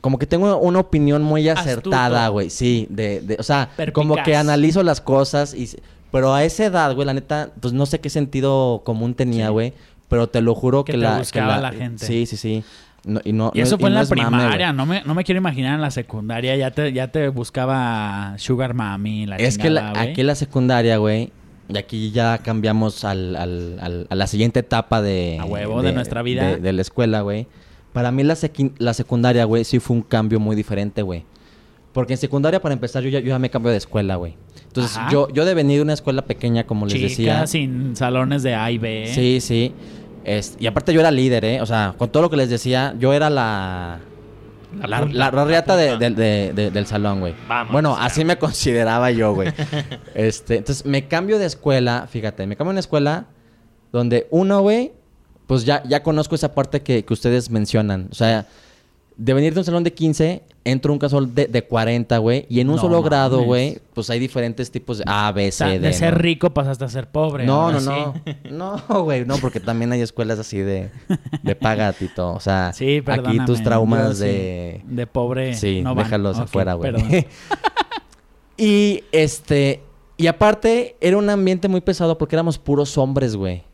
[0.00, 2.32] Como que tengo una opinión muy acertada, Astuto.
[2.32, 2.50] güey.
[2.50, 3.94] Sí, de, de- o sea, Perpicaz.
[3.94, 5.68] como que analizo las cosas y...
[6.10, 9.52] Pero a esa edad, güey, la neta, pues no sé qué sentido común tenía, Sí.
[9.52, 9.72] güey.
[10.08, 11.12] Pero te lo juro Que que, te la...
[11.14, 12.06] que buscaba la gente.
[12.06, 12.64] Sí, sí, sí.
[13.04, 15.14] No- y, no, Y no- eso fue en no la mame, primaria, no, me, no
[15.14, 19.56] me quiero imaginar en la secundaria, ya te, ya te buscaba Sugar Mami, la Es
[19.58, 21.32] que la- aquí en la secundaria, güey,
[21.68, 25.38] y aquí ya cambiamos al, al- al- a la siguiente etapa de...
[25.40, 26.46] A huevo, de nuestra vida.
[26.48, 27.46] De, de la escuela, güey.
[27.92, 31.24] Para mí la, sequi- la secundaria, güey, sí fue un cambio muy diferente, güey.
[31.92, 34.34] Porque en secundaria, para empezar, yo ya, yo ya me cambio de escuela, güey.
[34.66, 35.10] Entonces, Ajá.
[35.10, 37.46] yo, yo de venir de una escuela pequeña, como les Chica, decía...
[37.46, 39.10] sin salones de A y B.
[39.14, 39.72] Sí, sí.
[40.36, 41.60] Es- y aparte yo era líder, ¿eh?
[41.60, 44.00] O sea, con todo lo que les decía, yo era la...
[44.80, 47.34] La La, punta, la, la reata de- del salón, güey.
[47.48, 48.04] Vamos, Bueno, ya.
[48.04, 49.48] así me consideraba yo, güey.
[50.14, 53.26] este, entonces me cambio de escuela, fíjate, me cambio de una escuela
[53.92, 54.92] donde uno, güey,
[55.46, 58.08] pues ya, ya conozco esa parte que, que ustedes mencionan.
[58.12, 58.46] O sea,
[59.18, 62.46] de venir de un salón de 15, entro a un casol de, de 40, güey.
[62.48, 65.52] Y en un No solo grado, güey, pues hay diferentes tipos de A, B, O
[65.52, 65.88] sea, C, D.
[65.88, 66.18] de ser ¿no?
[66.20, 67.44] rico pasaste a ser pobre.
[67.44, 67.86] No, no, sí.
[68.50, 68.80] no.
[68.88, 70.90] No, güey, no, porque también hay escuelas así de,
[71.42, 72.32] de paga, Tito.
[72.32, 74.82] O sea, Sí, aquí tus traumas sí, de...
[74.86, 76.92] De pobre Sí, no déjalos afuera, güey.
[78.56, 79.82] y este,
[80.16, 83.64] y aparte, era un ambiente muy pesado porque éramos puros hombres, güey.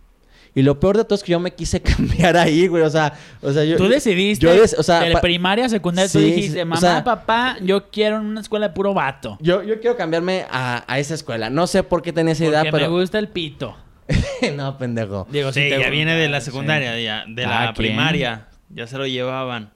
[0.57, 2.83] Y lo peor de todo es que yo me quise cambiar ahí, güey.
[2.85, 3.13] O sea,
[3.43, 3.77] o sea yo...
[3.77, 6.81] Tú decidiste, yo o sea, de primaria a secundaria, tú Sí, dijiste, sí, o mamá,
[6.81, 9.37] sea- papá, yo quiero en una escuela de puro vato.
[9.41, 11.51] Yo, yo quiero cambiarme a, a esa escuela.
[11.51, 12.79] No sé por qué tenía esa idea, pero...
[12.79, 13.77] me gusta el pito.
[14.57, 15.27] no, pendejo.
[15.31, 16.47] Digo, Sí, si te ya gusta, viene de la sí.
[16.47, 18.49] secundaria, ya, de Cada la primaria.
[18.71, 19.71] Ya se lo llevaban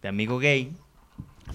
[0.00, 0.72] de amigo gay.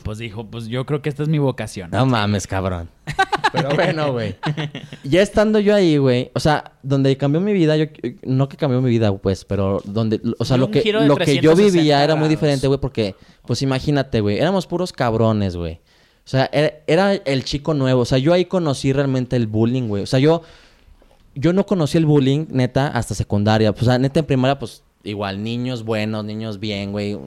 [0.03, 1.91] Pues dijo, pues yo creo que esta es mi vocación.
[1.91, 2.89] No mames, cabrón.
[3.51, 4.35] Pero bueno, güey.
[5.03, 6.31] Ya estando yo ahí, güey.
[6.35, 7.85] O sea, donde cambió mi vida, yo
[8.23, 11.53] no que cambió mi vida, pues, pero donde, o sea, lo que, lo que yo
[11.53, 13.15] 360 vivía era muy diferente, güey, porque,
[13.47, 15.79] pues imagínate, güey, éramos puros cabrones, güey.
[16.25, 18.01] O sea, era, era el chico nuevo.
[18.01, 20.03] O sea, yo ahí conocí realmente el bullying, güey.
[20.03, 20.43] O sea, yo,
[21.33, 23.71] yo no conocí el bullying, neta, hasta secundaria.
[23.71, 27.17] Pues, o sea, neta, en primaria, pues, igual, niños buenos, niños bien, güey.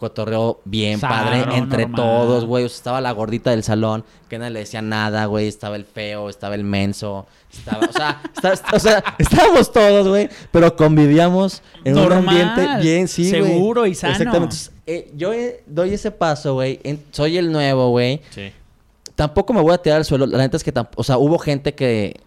[0.00, 1.96] Cotorreo bien, padre, entre normal.
[2.04, 2.64] todos, güey.
[2.64, 5.46] O sea, estaba la gordita del salón, que nadie le decía nada, güey.
[5.46, 7.26] Estaba el feo, estaba el menso.
[7.52, 10.30] Estaba, o sea, está- está- o sea, estábamos todos, güey.
[10.50, 13.42] Pero convivíamos en Normal, un ambiente bien, sí, güey.
[13.52, 14.12] seguro y sano.
[14.14, 14.54] Exactamente.
[14.56, 16.80] Entonces, eh, yo eh, doy ese paso, güey.
[17.10, 18.50] Soy el nuevo, güey Sí.
[19.14, 20.24] tampoco me voy a tirar al suelo.
[20.26, 22.18] La neta es que, o sea, hubo gente que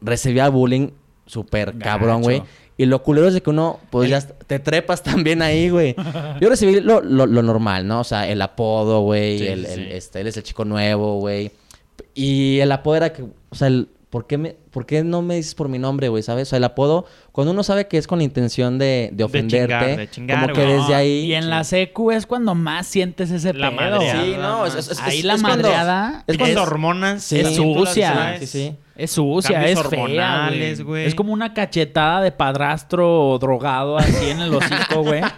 [0.00, 0.90] recibía bullying
[1.26, 2.42] súper cabrón, güey.
[2.80, 5.94] Y lo culero es de que uno, pues ya te trepas también ahí, güey.
[6.40, 8.00] Yo recibí lo, lo- lo normal, ¿no?
[8.00, 9.38] O sea, el apodo, güey.
[9.38, 9.88] Sí, el, sí, el- sí.
[9.90, 11.50] este, él es el chico nuevo, güey.
[12.14, 15.36] Y el apodo era que, o sea, el, ¿por, qué me, ¿por qué no me
[15.36, 16.22] dices por mi nombre, güey?
[16.22, 16.48] ¿Sabes?
[16.48, 19.74] O sea, el apodo, cuando uno sabe que es con la intención de, de ofenderte,
[19.76, 20.76] chingar, de chingar, como que güey.
[20.78, 21.18] desde ahí...
[21.26, 23.76] Y en la secu es cuando más sientes ese La pedo.
[23.98, 24.24] madreada.
[24.24, 27.22] Sí, no, es, es- es- Ahí es- la cuando- madreada es es, cuando- hormonas.
[27.22, 27.38] Sí.
[27.40, 28.36] es sucia.
[28.40, 28.76] Sí, sí.
[29.04, 30.86] Es sucia, es fea, hormonales, güey.
[30.88, 31.06] güey.
[31.06, 35.22] Es como una cachetada de padrastro drogado así en el hocico, güey.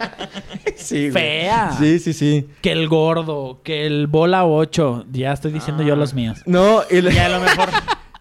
[0.75, 1.11] Sí, güey.
[1.11, 1.71] Fea.
[1.79, 2.47] Sí, sí, sí.
[2.61, 5.05] Que el gordo, que el bola 8.
[5.11, 6.39] Ya estoy diciendo yo los míos.
[6.45, 7.69] No, y, lo- Y a lo mejor.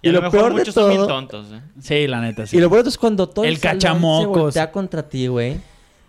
[0.03, 1.61] Y, Y a lo, lo mejor peor de muchos son bien todo- tontos, ¿eh?
[1.81, 2.57] Sí, la neta, sí.
[2.57, 4.35] y lo bueno es cuando todo el, El cachamocos.
[4.35, 5.59] se voltea contra ti, güey.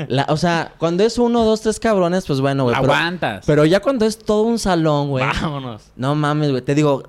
[0.07, 2.75] La- o sea, cuando es uno, dos, tres cabrones, pues bueno, güey.
[2.75, 3.43] La Pero, aguantas.
[3.47, 5.25] pero ya cuando es todo un salón, güey.
[5.25, 5.91] Vámonos.
[5.95, 6.61] No mames, güey.
[6.61, 7.03] Te digo,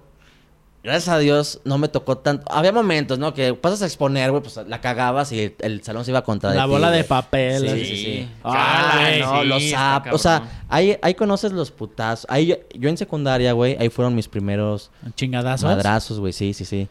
[0.85, 2.45] gracias a Dios no me tocó tanto.
[2.53, 3.35] Había momentos, ¿no?
[3.35, 6.51] Que pasas a exponer, güey, pues la cagabas y el, el salón se iba contra
[6.51, 7.63] de La ti, bola de papel.
[7.69, 8.29] Sí, sí, sí.
[8.45, 10.13] Ah, güey, no, sí, los zap.
[10.13, 12.27] O sea, ahí, ahí conoces los putazos.
[12.29, 15.65] Ahí yo, yo en secundaria, güey, ahí fueron mis primeros Chingadazos.
[15.69, 16.33] madrazos, güey.
[16.33, 16.87] Sí, sí, sí.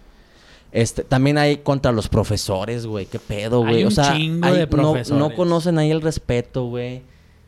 [0.71, 3.05] Este, también hay contra los profesores, güey.
[3.05, 3.83] ¿Qué pedo, Hay güey?
[3.83, 5.19] O un sea, chingo hay- de no- profesores.
[5.19, 6.97] No, conocen ahí el respeto, güey.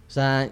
[0.07, 0.51] O sea,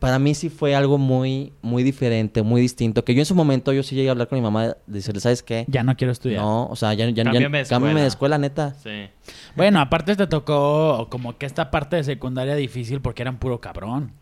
[0.00, 3.04] para mí sí fue algo muy, muy diferente, muy distinto.
[3.04, 5.20] Que yo en su momento, yo sí llegué a hablar con mi mamá, de decirle,
[5.20, 5.66] ¿sabes qué?
[5.68, 6.40] Ya no quiero estudiar.
[6.42, 8.36] No, o sea, ya, ya, ya Cámbiame de cámbiame de escuela.
[8.36, 8.74] escuela, neta.
[8.82, 9.32] Sí.
[9.56, 14.12] Bueno, aparte te tocó como que esta parte de secundaria difícil porque eran puro cabrón.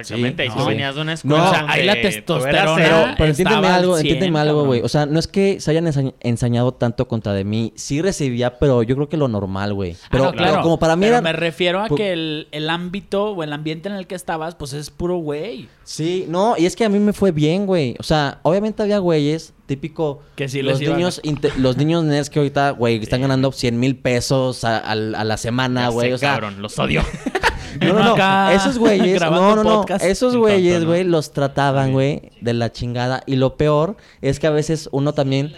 [0.00, 0.42] Exactamente.
[0.44, 0.66] Sí, y tú no.
[0.66, 1.36] venías de una escuela.
[1.38, 2.74] No, o sea, donde ahí la testosterona- cero.
[2.76, 4.80] Pero, pero entiéndeme algo, 100, entiéndeme algo, güey.
[4.82, 7.72] O sea, no es que se hayan ensa- ensañado tanto contra de mí.
[7.76, 9.92] Sí recibía, pero yo creo que lo normal, güey.
[10.04, 10.62] Ah, Pero, claro.
[10.62, 11.22] como para mí Pero era...
[11.22, 14.72] me refiero a que el, el ámbito o el ambiente en el que estabas, pues
[14.72, 15.68] es puro güey.
[15.84, 17.94] Sí, no, y es que a mí me fue bien, güey.
[17.98, 20.22] O sea, obviamente había güeyes, típico.
[20.34, 21.20] Que sí los niños,
[21.58, 26.12] los niños nerds que ahorita, güey, están ganando 100 mil pesos a, la semana, güey.
[26.12, 27.02] O sea, cabrón, los odio.
[27.80, 28.50] no, no, no.
[28.50, 29.84] Esos güeyes, no, no, no.
[30.00, 33.22] Esos güeyes, güey, los trataban, güey, de la chingada.
[33.26, 35.52] Y lo peor es que a veces uno también,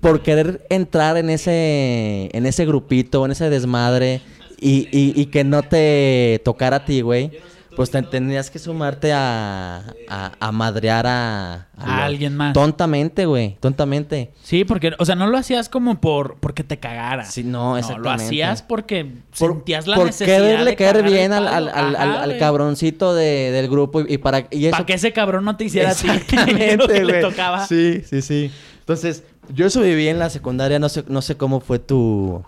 [0.00, 4.22] por querer entrar en ese, en ese grupito, en ese desmadre,
[4.60, 7.30] y, y, y que no te tocara a ti, güey.
[7.80, 12.52] Pues te tendrías que sumarte a, a, a madrear a, A alguien más.
[12.52, 14.32] Tontamente, güey, tontamente.
[14.42, 17.24] Sí, porque, o sea, no lo hacías como por porque te cagara.
[17.24, 18.24] Sí, no, lo exactamente.
[18.24, 19.06] hacías porque
[19.38, 23.50] Por, sentías la por necesidad quererle de caer bien al, al, al, Ajá, cabroncito de-
[23.50, 25.94] del grupo y, y para y eso Para que ese cabrón no te hiciera a
[25.94, 27.66] ti lo Exactamente, que le tocaba.
[27.66, 28.50] Sí, sí, sí.
[28.80, 32.44] Entonces, yo eso viví en la secundaria, no sé, no sé cómo fue tu...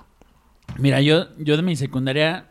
[0.76, 2.48] Mira, yo, yo de mi secundaria,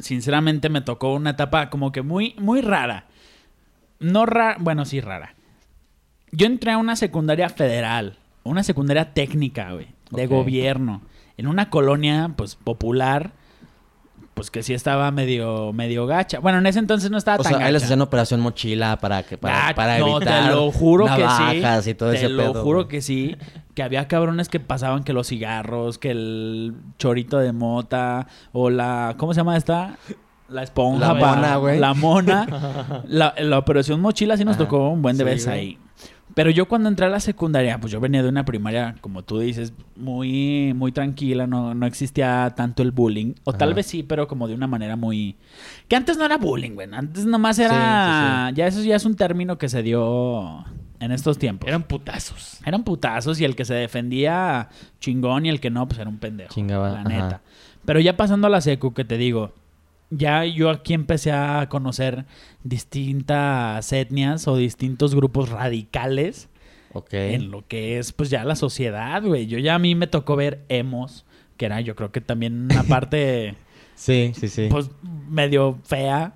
[0.00, 3.06] sinceramente me tocó una etapa como que muy, muy rara.
[3.98, 5.34] No rara, bueno, sí rara.
[6.32, 11.02] Yo entré a una secundaria federal, una secundaria técnica, güey, de gobierno,
[11.36, 13.32] en una colonia, pues, popular,
[14.40, 16.38] pues que sí estaba medio, medio gacha.
[16.38, 17.86] Bueno, en ese entonces no estaba O tan sea, ahí les gacha.
[17.92, 21.18] hacían operación mochila para que para, Ah, para no, evitar te lo juro que sí.
[21.20, 22.62] navajas y todo te ese lo pedo.
[22.62, 22.88] juro güey.
[22.88, 23.36] que sí.
[23.74, 29.14] Que había cabrones que pasaban que los cigarros, que el chorito de mota, o la.
[29.18, 29.96] ¿Cómo se llama esta?
[30.48, 31.12] La esponja.
[31.12, 31.78] La mona, güey.
[31.78, 33.02] La mona.
[33.06, 34.64] la, la operación mochila sí nos Ajá.
[34.64, 35.78] tocó un buen de Sí, veces ahí.
[36.34, 39.38] Pero yo cuando entré a la secundaria, pues yo venía de una primaria, como tú
[39.40, 43.34] dices, muy, muy tranquila, no, no existía tanto el bullying.
[43.44, 43.76] O tal Ajá.
[43.76, 45.36] vez sí, pero como de una manera muy...
[45.88, 46.88] Que antes no era bullying, güey.
[46.92, 48.46] Antes nomás era...
[48.48, 50.64] Sí, sí, Ya eso ya es un término que se dio
[51.00, 51.68] en estos tiempos.
[51.68, 52.60] Eran putazos.
[52.64, 54.68] Eran putazos y el que se defendía
[55.00, 56.54] chingón y el que no, pues era un pendejo.
[56.54, 57.08] Chingaba, La ajá.
[57.08, 57.40] neta.
[57.84, 59.52] Pero ya pasando a la secu, que te digo,
[60.10, 62.24] ya yo aquí empecé a conocer
[62.64, 66.48] distintas etnias o distintos grupos radicales
[66.92, 67.12] Ok.
[67.14, 69.46] en lo que es pues ya la sociedad, güey.
[69.46, 71.24] Yo ya a mí me tocó ver emos,
[71.56, 73.54] que era yo creo que también una parte
[73.94, 74.68] Sí, sí, sí.
[74.70, 74.90] pues
[75.28, 76.34] medio fea.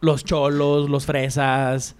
[0.00, 1.94] los cholos, los fresas,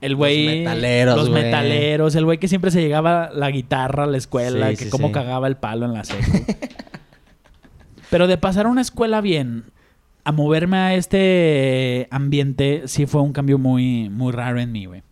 [0.00, 0.58] el güey...
[0.58, 4.76] metaleros, Los metaleros, el güey que siempre se llegaba la guitarra a la escuela, Sí,
[4.76, 5.12] que sí, cómo sí.
[5.14, 6.20] cagaba el palo en la secu.
[8.10, 9.64] Pero de pasar a una escuela bien
[10.28, 15.02] a moverme a este ambiente, sí fue un cambio muy, muy raro en mí, güey.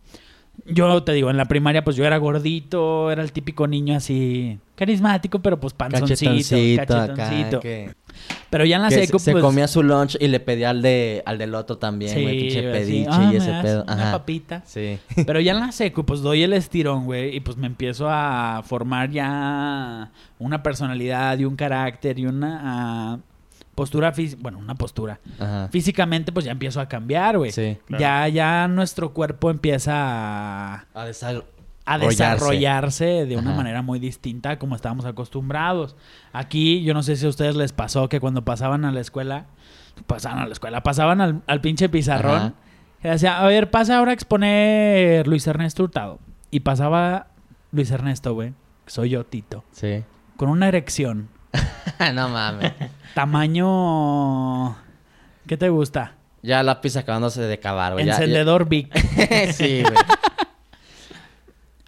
[0.67, 4.59] Yo te digo, en la primaria pues yo era gordito, era el típico niño así
[4.75, 7.47] carismático, pero pues panzoncito, Cachetoncito, cachetoncito.
[7.57, 7.95] acá, que,
[8.51, 11.23] Pero ya en la secu se pues comía su lunch y le pedía al de
[11.25, 13.83] al del otro también, güey, pinche pediche "Ah, y ¿me ese pedo.
[13.85, 14.61] Una papita.
[14.65, 14.99] Sí.
[15.25, 18.61] Pero ya en la secu, pues doy el estirón, güey, y pues me empiezo a
[18.63, 23.19] formar ya una personalidad y un carácter y una
[23.77, 25.19] postura física, bueno, una postura.
[25.39, 25.69] Ajá.
[25.71, 27.51] Físicamente, pues ya empiezo a cambiar, güey.
[27.51, 27.77] Sí.
[27.85, 28.01] Claro.
[28.01, 29.93] Ya, ya nuestro cuerpo empieza
[30.95, 31.05] a,
[31.99, 33.57] desarrollarse de una Ajá.
[33.57, 35.95] manera muy distinta a como estábamos acostumbrados.
[36.33, 39.45] Aquí, yo no sé si a ustedes les pasó que cuando pasaban a la escuela,
[40.07, 42.55] pasaban a la escuela, pasaban al, al pinche pizarrón,
[43.03, 46.17] y decía, a ver, pasa ahora a exponer Luis Ernesto Hurtado.
[46.49, 47.27] Y pasaba
[47.71, 48.53] Luis Ernesto, güey,
[48.85, 50.03] que soy yo, Tito, Sí.
[50.35, 51.29] con una erección,
[52.13, 52.73] no mames.
[53.13, 54.75] tamaño...
[55.47, 56.13] ¿Qué te gusta?
[56.43, 58.05] Ya lápiz acabándose de cavar, güey.
[58.05, 58.93] ya- ya- Encendedor Vic.
[59.53, 59.95] sí, güey.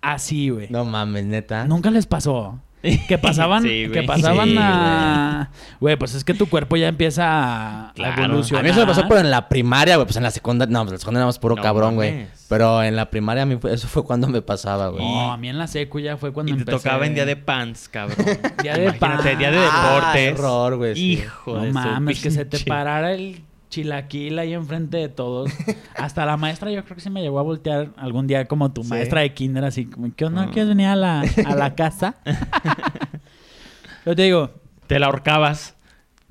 [0.01, 0.67] Así, güey.
[0.69, 1.65] No mames, neta.
[1.65, 2.60] Nunca les pasó.
[3.07, 3.91] Que pasaban, Sí, güey.
[4.01, 5.49] que pasaban Sí, a...
[5.81, 8.23] Güey, pues es que tu cuerpo ya empieza a Claro.
[8.25, 8.61] evolucionar.
[8.61, 10.05] A mí eso me pasó, pero en la primaria, güey.
[10.05, 12.27] Pues en la secundaria, no, pues en la secundaria éramos puro No cabrón, güey.
[12.47, 15.03] Pero en la primaria, a mí eso fue cuando me pasaba, güey.
[15.03, 17.35] No, a mí en la secu ya fue cuando Y te tocaba en día de
[17.35, 18.25] pants, cabrón.
[18.63, 20.21] Día de Imagínate, día de Ah, deportes.
[20.39, 21.11] error, güey, sí.
[21.13, 25.51] Hijo No de su mames, que se te parara el chilaquil ahí enfrente de todos.
[25.95, 28.84] Hasta la maestra yo creo que sí me llegó a voltear algún día como tu
[28.84, 28.89] Sí.
[28.89, 30.43] maestra de kinder, así como, ¿qué onda?
[30.43, 30.49] Ah.
[30.51, 32.15] ¿Quieres venir a la, a la casa?
[34.05, 34.51] yo te digo,
[34.88, 35.75] Te la ahorcabas.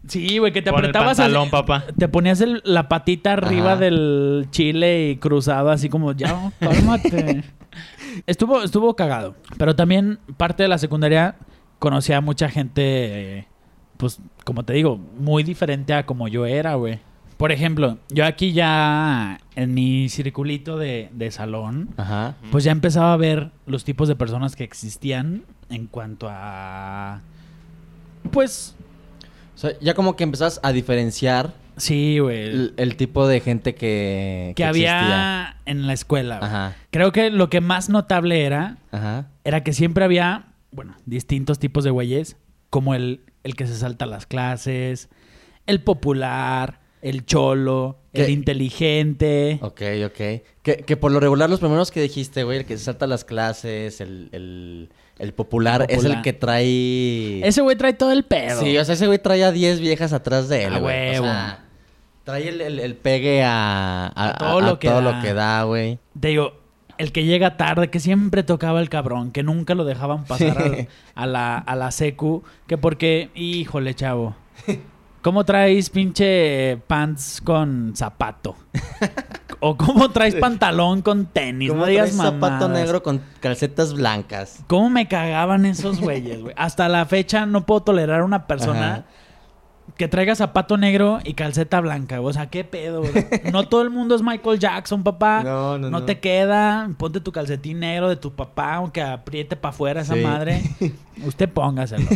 [0.06, 1.12] sí, güey, que te el apretabas...
[1.18, 1.84] así- pantalón, papá.
[1.96, 3.80] Te ponías el- la patita arriba Ajá.
[3.80, 7.44] del chile y cruzado así como, ya, cálmate.
[8.26, 9.36] estuvo, estuvo cagado.
[9.58, 11.36] Pero también parte de la secundaria
[11.78, 12.82] conocí a mucha gente,
[13.38, 13.46] eh,
[13.96, 16.98] pues, como te digo, muy diferente a como yo era, güey.
[17.38, 22.34] Por ejemplo, yo aquí ya en mi circulito de, de salón, Ajá.
[22.50, 27.20] pues ya empezaba a ver los tipos de personas que existían en cuanto a...
[28.32, 28.74] Pues,
[29.54, 32.40] O sea, ya como que empezás a diferenciar sí, güey.
[32.48, 35.56] el, el tipo de gente que, que había existía.
[35.66, 36.38] en la escuela.
[36.38, 36.50] güey.
[36.50, 36.76] Ajá.
[36.90, 39.28] Creo que lo que más notable era, Ajá.
[39.44, 42.36] era que siempre había, bueno, distintos tipos de güeyes,
[42.68, 45.08] como el, el que se salta las clases,
[45.66, 49.58] el popular, el cholo, el inteligente.
[49.62, 50.16] Ok, ok.
[50.62, 53.24] Que, que por lo regular los primeros que dijiste, güey, el que se salta las
[53.24, 57.40] clases, el, el, el popular, es el que trae...
[57.46, 58.60] Ese güey trae todo el pedo.
[58.60, 61.10] Sí, o sea, ese güey trae a 10 viejas atrás de él, A güey.
[61.12, 61.26] huevo.
[61.26, 61.64] O sea,
[62.24, 65.12] trae el, el- el pegue a, a, A todo lo que todo da.
[65.16, 65.98] lo que da, güey.
[66.20, 66.52] Te digo,
[66.98, 70.88] el que llega tarde, que siempre tocaba el cabrón, que nunca lo dejaban pasar al-
[71.14, 74.36] a, la, a la secu, que porque, híjole, chavo.
[75.22, 78.56] ¿Cómo traes pinche pants con zapato?
[79.60, 81.70] ¿O cómo traes pantalón con tenis?
[81.70, 84.62] Como no digas traes zapato negro con calcetas blancas.
[84.68, 86.54] ¿Cómo me cagaban esos güeyes, güey?
[86.56, 89.04] Hasta la fecha no puedo tolerar una persona Ajá.
[89.96, 92.18] que traiga zapato negro y calceta blanca.
[92.18, 92.30] güey.
[92.30, 93.00] O sea, ¿qué pedo?
[93.02, 93.12] güey?
[93.52, 95.42] No todo el mundo es Michael Jackson, papá.
[95.42, 96.04] No, no, no.
[96.04, 96.88] te queda.
[96.96, 100.20] Ponte tu calcetín negro de tu papá, aunque apriete para afuera esa Sí.
[100.20, 100.62] madre.
[101.26, 102.06] Usted póngaselo.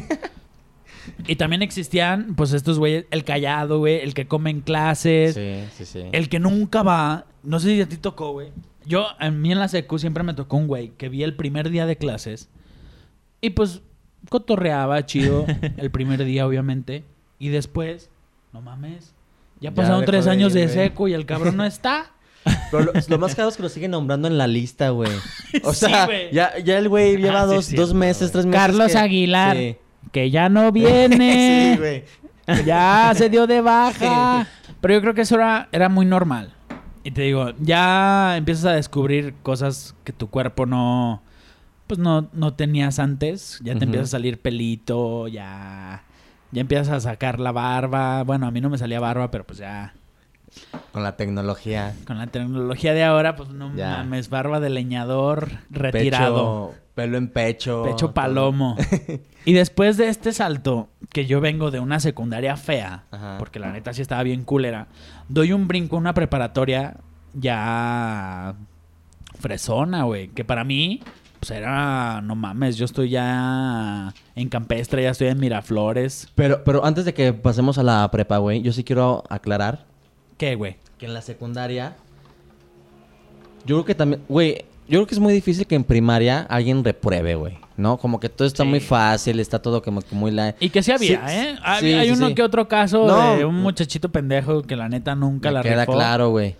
[1.26, 5.64] Y también existían, pues, estos güeyes, el callado, güey, el que come en clases, Sí,
[5.76, 6.04] sí, sí.
[6.12, 7.26] el que nunca va.
[7.42, 8.48] No sé si a ti tocó, güey.
[8.86, 11.70] Yo, a mí en la secu siempre me tocó un güey que vi el primer
[11.70, 12.48] día de clases
[13.40, 13.80] y pues
[14.28, 17.04] cotorreaba chido el primer día, obviamente.
[17.38, 18.10] Y después,
[18.52, 19.14] no mames,
[19.60, 20.74] ya pasaron tres de años ir, de güey.
[20.74, 22.12] seco y el cabrón no está.
[22.72, 25.10] Pero lo, lo más caro es que lo siguen nombrando en la lista, güey.
[25.62, 26.32] O Sí, sea, güey.
[26.32, 28.60] ya, ya el güey lleva Ah, sí, dos, dos meses, tres meses.
[28.60, 29.76] Carlos que- Aguilar, Sí.
[30.10, 31.74] Que ya no viene.
[31.74, 32.64] sí, güey.
[32.66, 34.46] ya se dio de baja.
[34.80, 36.52] Pero yo creo que eso era, era muy normal.
[37.04, 41.22] Y te digo, ya empiezas a descubrir cosas que tu cuerpo no,
[41.86, 43.60] pues no, no tenías antes.
[43.62, 46.02] Ya te empieza a salir pelito, ya,
[46.52, 48.22] ya empiezas a sacar la barba.
[48.24, 49.94] Bueno, a mí no me salía barba, pero pues ya,
[50.92, 51.94] Con la tecnología.
[52.06, 53.96] Con la tecnología de ahora, pues no Ya.
[53.98, 56.68] mames, barba de leñador retirado.
[56.70, 57.82] Pecho, pelo en pecho.
[57.84, 58.76] Pecho palomo.
[59.44, 63.36] y después de este salto, que yo vengo de una secundaria fea, Ajá.
[63.38, 64.88] porque la neta sí estaba bien culera,
[65.28, 66.96] doy un brinco a una preparatoria
[67.34, 68.54] ya
[69.38, 70.28] fresona, güey.
[70.28, 71.00] Que para mí,
[71.40, 76.28] pues era, no mames, yo estoy ya en Campestre, ya estoy en Miraflores.
[76.34, 79.86] Pero, pero antes de que pasemos a la prepa, güey, yo sí quiero aclarar
[80.38, 80.76] ¿Qué, güey?
[80.98, 81.96] que en la secundaria.
[83.64, 86.84] Yo creo que también, güey, yo creo que es muy difícil que en primaria alguien
[86.84, 87.58] repruebe, güey.
[87.76, 87.96] ¿No?
[87.96, 88.68] Como que todo está Sí.
[88.68, 90.54] muy fácil, está todo como que muy la.
[90.60, 91.56] Y que sí había, Sí, ¿eh?
[91.62, 93.36] Hay, sí, hay sí, uno que otro caso No.
[93.36, 95.94] de un muchachito pendejo que la neta nunca Me la queda rifó.
[95.94, 96.54] claro, güey.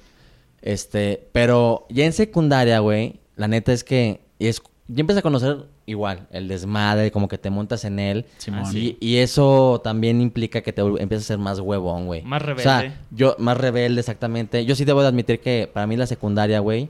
[0.62, 5.66] Este, pero ya en secundaria, güey, la neta es que es, ya empiezas a conocer
[5.86, 8.24] igual el desmadre, como que te montas en él.
[8.38, 8.64] Simón.
[8.74, 12.22] Y, y eso también implica que te empiezas a ser más huevón, güey.
[12.22, 12.62] Más O rebelde.
[12.62, 14.64] sea, yo, más rebelde, exactamente.
[14.64, 16.88] Yo sí debo de admitir que para mí la secundaria, güey,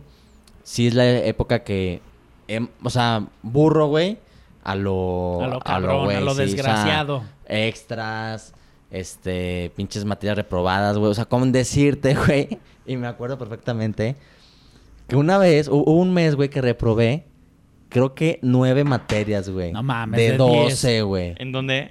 [0.63, 2.01] sí es la época que,
[2.49, 4.19] em, o sea, burro, güey,
[4.65, 5.43] a lo...
[5.43, 7.25] A lo cabrón, a lo sí, o sea, desgraciado.
[7.47, 8.55] extras,
[8.91, 11.11] este, pinches materias reprobadas, güey.
[11.11, 12.59] O sea, como decirte, güey.
[12.87, 14.17] Y me acuerdo perfectamente
[15.09, 17.27] que una vez, hu- hubo un mes, güey, que reprobé,
[17.89, 19.73] creo que nueve materias, güey.
[19.73, 21.35] No mames, De 12, güey.
[21.39, 21.91] ¿En dónde?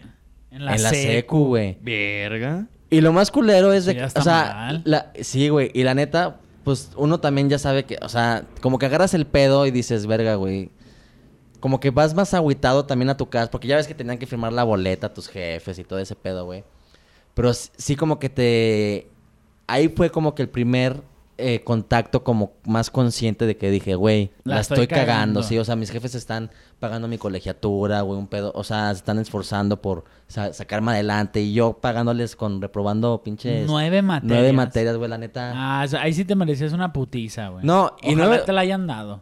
[0.49, 1.45] En la, En la secu.
[1.47, 1.77] güey.
[1.81, 2.67] Verga.
[2.89, 4.81] Y lo más culero es de que, está o sea, mal.
[4.85, 8.77] la- sí, güey, y la neta, pues uno también ya sabe que, o sea, como
[8.77, 10.69] que agarras el pedo y dices, verga, güey.
[11.59, 14.25] Como que vas más agüitado también a tu casa, porque ya ves que tenían que
[14.25, 16.63] firmar la boleta a tus jefes y todo ese pedo, güey.
[17.33, 19.07] Pero sí como que te...
[19.67, 21.01] Ahí fue como que el primer
[21.41, 25.43] eh, contacto como más consciente de que dije, güey, La la, estoy estoy, cagando, cagando.
[25.43, 25.57] sí.
[25.57, 28.51] O sea, mis jefes están pagando mi colegiatura, güey, un pedo.
[28.55, 33.67] O sea, se están esforzando por sa- sacarme adelante y yo pagándoles con reprobando pinches...
[33.67, 34.31] Nueve materias.
[34.39, 35.51] Nueve materias, güey, la neta.
[35.55, 37.65] Ah, o sea, ahí sí te merecías una putiza, güey.
[37.65, 39.21] No, y Ojalá nueve- te la hayan dado.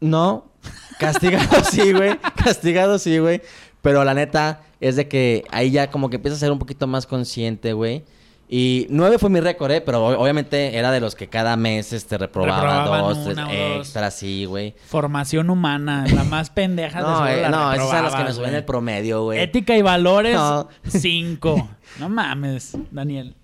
[0.00, 0.52] No,
[0.98, 2.18] castigado sí, güey.
[2.42, 3.42] Castigado sí, güey.
[3.82, 6.86] Pero la neta es de que ahí ya como que empieza a ser un poquito
[6.86, 8.04] más consciente, güey.
[8.50, 9.82] Y nueve fue mi récord, ¿eh?
[9.82, 13.48] Pero obviamente era de los que cada mes este, reprobaba Reprobaban dos, tres dos.
[13.86, 14.74] extras, sí, güey.
[14.86, 18.36] Formación humana, la más pendeja de No, seguro eh, no, esas son las que nos
[18.36, 19.40] suben el promedio, güey.
[19.40, 20.68] Ética y valores, No.
[20.86, 21.68] cinco.
[21.98, 23.34] No mames, Daniel.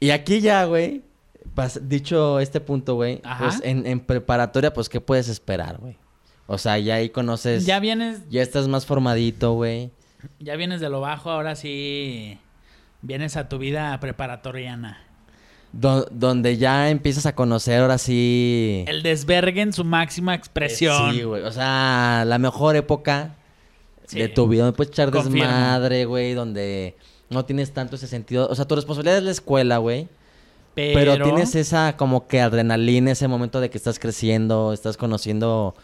[0.00, 1.02] Y aquí ya, güey,
[1.82, 3.44] dicho este punto, güey, Ajá.
[3.44, 5.96] pues en, en preparatoria, pues, ¿qué puedes esperar, güey?
[6.46, 7.66] O sea, ya ahí conoces...
[7.66, 9.90] Ya vienes, Ya estás más formadito, güey.
[10.38, 12.38] ya vienes de lo bajo, ahora sí
[13.02, 14.98] vienes a tu vida preparatoriana.
[15.72, 18.84] Do- donde ya empiezas a conocer ahora sí...
[18.88, 21.14] El desvergue en su máxima expresión.
[21.14, 21.42] Sí, güey.
[21.44, 23.36] O sea, la mejor época
[24.06, 24.18] Sí.
[24.18, 24.64] de tu vida.
[24.64, 25.44] Donde puedes echar Confirmo.
[25.44, 26.34] desmadre, güey.
[26.34, 26.96] Donde
[27.28, 28.48] no tienes tanto ese sentido.
[28.48, 30.08] O sea, tu responsabilidad es la escuela, güey.
[30.74, 31.24] pero, Pero...
[31.26, 35.74] tienes esa como que adrenalina, ese momento de que estás creciendo, estás conociendo...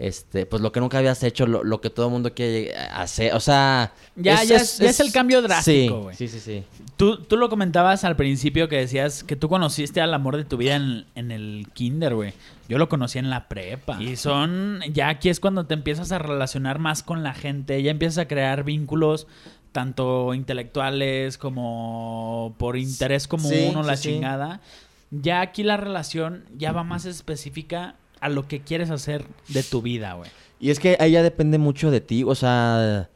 [0.00, 3.34] Este, pues lo que nunca habías hecho, lo, lo que todo el mundo quiere hacer.
[3.34, 3.92] O sea...
[4.14, 6.14] Ya- ya es- ya es el cambio drástico, güey.
[6.14, 6.62] Sí, sí, sí.
[6.96, 10.56] Tú, tú lo comentabas al principio que decías que tú conociste al amor de tu
[10.56, 12.32] vida en, en el kinder, güey.
[12.68, 14.00] Yo lo conocí en la prepa.
[14.00, 17.90] Y son, ya aquí es cuando te empiezas a relacionar más con la gente, ya
[17.90, 19.26] empiezas a crear vínculos
[19.72, 24.08] tanto intelectuales como por interés común Sí, o la sí, sí.
[24.14, 24.60] chingada.
[25.10, 29.82] Ya aquí la relación ya va más específica a lo que quieres hacer de tu
[29.82, 30.30] vida, güey.
[30.60, 33.08] Y es que ahí ya depende mucho de ti, o sea,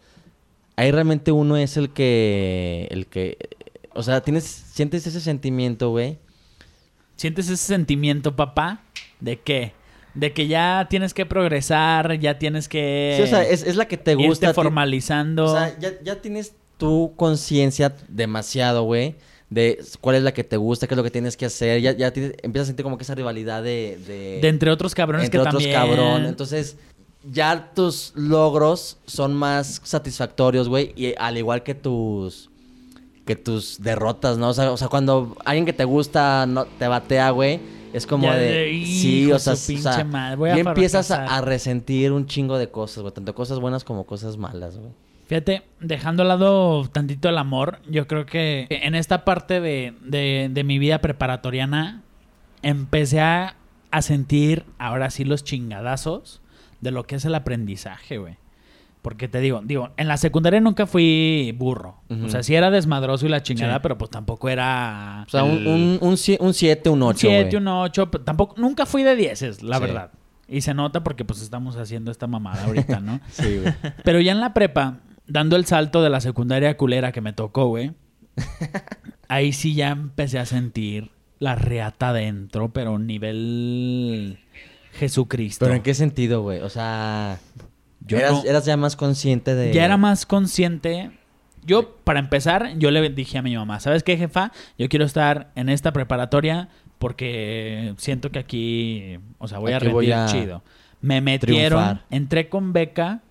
[0.76, 3.36] ahí realmente uno es el que, el que,
[3.94, 6.18] o sea, tienes, sientes ese sentimiento, güey.
[7.16, 8.82] ¿Sientes ese sentimiento, papá?
[9.20, 9.72] ¿De qué?
[10.14, 13.86] De que ya tienes que progresar, ya tienes que Sí, o sea, es, es la
[13.86, 14.52] que te gusta.
[14.54, 15.44] formalizando.
[15.44, 19.16] O sea, ya, ya tienes tu conciencia demasiado, güey,
[19.52, 21.80] de cuál es la que te gusta, qué es lo que tienes que hacer.
[21.80, 23.98] Ya, ya tienes- empiezas a sentir como que esa rivalidad de...
[24.06, 25.72] de, de entre otros cabrones entre que otros también...
[25.74, 26.24] cabrón.
[26.24, 26.76] Entonces,
[27.30, 30.92] ya tus logros son más satisfactorios, güey.
[30.96, 32.48] Y al igual que tus
[33.24, 34.48] que tus derrotas, ¿no?
[34.48, 37.60] O sea, o sea, cuando alguien que te gusta no te batea, güey,
[37.92, 40.60] es como Ya de, de, sí, o sea, o sea, pinche madre, voy a y
[40.60, 44.76] empiezas a, a resentir un chingo de cosas, güey, tanto cosas buenas como cosas malas,
[44.76, 44.90] güey.
[45.32, 50.50] Fíjate, dejando al lado tantito el amor, yo creo que en esta parte de, de-
[50.52, 52.02] de mi vida preparatoriana
[52.62, 53.56] empecé a,
[53.90, 56.42] a sentir ahora sí los chingadazos
[56.82, 58.36] de lo que es el aprendizaje, güey.
[59.00, 61.96] Porque te digo, digo, en la secundaria nunca fui burro.
[62.24, 63.80] O sea, sí era desmadroso y la chingada, Sí.
[63.82, 65.24] pero pues tampoco era...
[65.26, 68.10] O sea, un, el- un, un, sie- un 7, un 8, Un 7, un 8,
[68.10, 69.82] pero tampoco, nunca fui de 10, la Sí.
[69.82, 70.10] verdad.
[70.46, 73.18] Y se nota porque pues estamos haciendo esta mamada ahorita, ¿no?
[73.30, 73.74] Sí, güey.
[74.04, 77.66] Pero ya en la prepa, dando el salto de la secundaria culera que me tocó,
[77.66, 77.92] güey.
[79.28, 84.38] ahí sí ya empecé a sentir la reata adentro, pero nivel
[84.92, 85.64] Jesucristo.
[85.64, 86.60] ¿Pero en qué sentido, güey?
[86.60, 87.38] O sea,
[88.00, 89.72] Yo eras, no- eras ya más consciente de...
[89.72, 91.10] Ya era más consciente.
[91.64, 94.52] Yo, para empezar, yo le dije a mi mamá, ¿sabes qué, jefa?
[94.78, 96.68] Yo quiero estar en esta preparatoria
[96.98, 100.62] porque siento que aquí, o sea, voy a rendir voy a chido.
[101.00, 102.06] Me metieron, triunfar.
[102.10, 103.22] entré con beca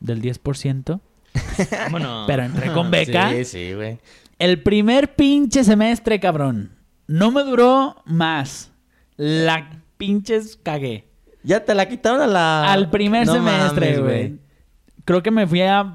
[0.00, 1.00] del 10%,
[1.84, 2.24] Vámonos.
[2.26, 3.30] pero entré con beca.
[3.30, 3.98] Sí, sí, güey.
[4.38, 6.72] El primer pinche semestre, cabrón.
[7.06, 8.70] No me duró más.
[9.16, 11.08] La pinches cagué.
[11.42, 12.72] Ya te la quitaron a la...
[12.72, 14.38] Al primer No semestre, güey.
[15.04, 15.94] Creo que me fui a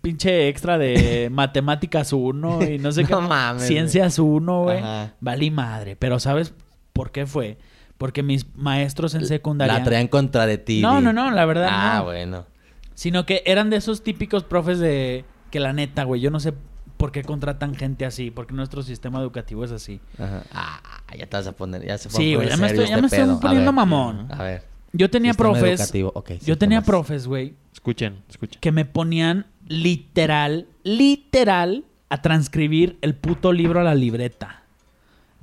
[0.00, 3.12] pinche extra de matemáticas 1 y no sé qué.
[3.12, 4.80] No mames, Ciencias 1, güey.
[5.20, 5.96] Valí madre.
[5.96, 6.54] Pero ¿sabes
[6.92, 7.58] por qué fue?
[7.98, 9.74] Porque mis maestros en secundaria...
[9.78, 10.80] La traían contra de ti.
[10.80, 12.04] No, no, no, la verdad Ah, no.
[12.04, 12.46] bueno.
[12.94, 15.24] Sino que eran de esos típicos profes de...
[15.50, 16.54] Que la neta, güey, yo no sé
[16.96, 18.30] por qué contratan gente así.
[18.30, 20.00] Porque nuestro sistema educativo es así.
[20.18, 20.42] Ajá.
[20.52, 20.80] Ah,
[21.18, 21.84] ya te vas a poner...
[21.86, 23.32] Ya se Sí, güey, ya me estoy, ya este me estoy pedo.
[23.36, 23.74] A poniendo ver.
[23.74, 24.28] mamón.
[24.30, 24.62] A ver.
[24.92, 25.80] Yo tenía Sistema profes...
[25.80, 26.12] educativo.
[26.14, 28.60] Ok, sí, yo tenía profes, güey, Escuchen, escuchen.
[28.60, 34.62] que me ponían literal, literal a transcribir el puto libro a la libreta.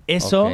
[0.05, 0.49] Eso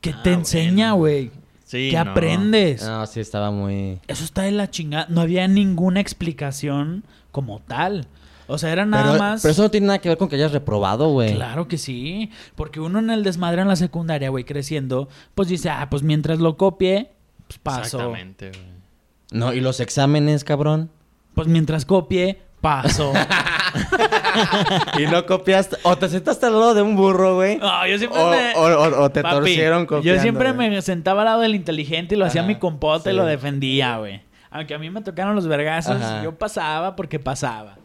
[0.00, 1.30] que Ah, te enseña, bueno.
[1.72, 2.10] Sí, que no.
[2.10, 2.82] aprendes.
[2.84, 3.98] No, sí, estaba muy...
[4.06, 5.06] Eso está de la chingada.
[5.08, 8.08] No había ninguna explicación como tal.
[8.46, 9.40] O sea, era nada pero, más.
[9.40, 11.34] pero eso no tiene nada que ver con que hayas reprobado, güey.
[11.34, 12.30] Claro que sí.
[12.56, 16.40] Porque uno en el desmadre en la secundaria, güey, creciendo, pues dice, ah, pues mientras
[16.40, 17.08] lo copie,
[17.46, 17.96] pues paso.
[17.96, 18.72] Exactamente, güey.
[19.30, 20.90] No, y los exámenes, cabrón.
[21.34, 23.14] Pues mientras copie, paso.
[24.98, 25.76] y no copiaste.
[25.82, 27.58] O te sentaste al lado de un burro, güey.
[27.58, 28.54] No, yo siempre O, me...
[28.54, 30.16] o- o- o te Papi, torcieron copiando.
[30.16, 30.70] Yo siempre güey.
[30.70, 34.22] me sentaba al lado del inteligente y lo hacía mi compota y lo defendía, güey.
[34.50, 36.22] Aunque a mí me tocaron los vergazos, Ajá.
[36.22, 37.76] yo pasaba porque pasaba.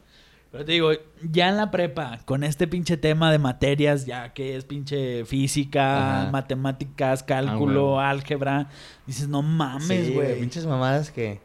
[0.52, 4.56] Pero te digo, ya en la prepa, con este pinche tema de materias, ya que
[4.56, 6.32] es pinche física, Ajá.
[6.32, 8.00] matemáticas, cálculo, huevo.
[8.00, 8.68] álgebra,
[9.06, 10.40] dices, no mames, Sí, güey.
[10.40, 11.40] Pinches mamadas que...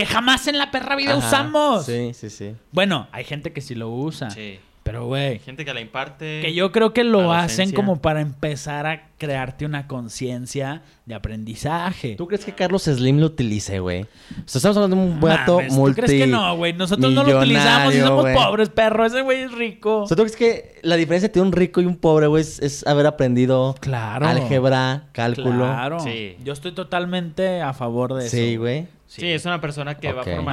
[0.00, 1.84] que jamás en la perra vida Ajá, usamos.
[1.84, 2.54] Sí, sí, sí.
[2.72, 4.30] Bueno, hay gente que sí lo usa.
[4.30, 4.58] Sí.
[4.82, 6.40] Pero, güey, gente que la imparte.
[6.40, 7.76] que yo creo que lo hacen docencia.
[7.76, 12.14] como para empezar a crearte una conciencia de aprendizaje.
[12.16, 14.04] ¿Tú crees que Carlos Slim lo utilice, güey?
[14.04, 14.06] O
[14.46, 16.00] sea, estamos hablando de un vato Mames, ¿Tú multi...
[16.00, 16.72] crees que no, güey?
[16.72, 19.04] Nosotros no lo utilizamos y somos pobres, perro.
[19.04, 19.98] Ese güey es rico.
[20.04, 22.58] O sea, ¿tú crees que la diferencia entre un rico y un pobre, güey, es,
[22.60, 24.26] es haber aprendido Claro.
[24.26, 25.66] álgebra, cálculo?
[25.66, 26.00] Claro.
[26.00, 26.36] Sí.
[26.42, 28.36] Yo estoy totalmente a favor de eso.
[28.36, 28.86] Sí, güey.
[29.10, 29.26] Sí.
[29.26, 30.28] es una persona que va Ok.
[30.28, 30.44] Mames,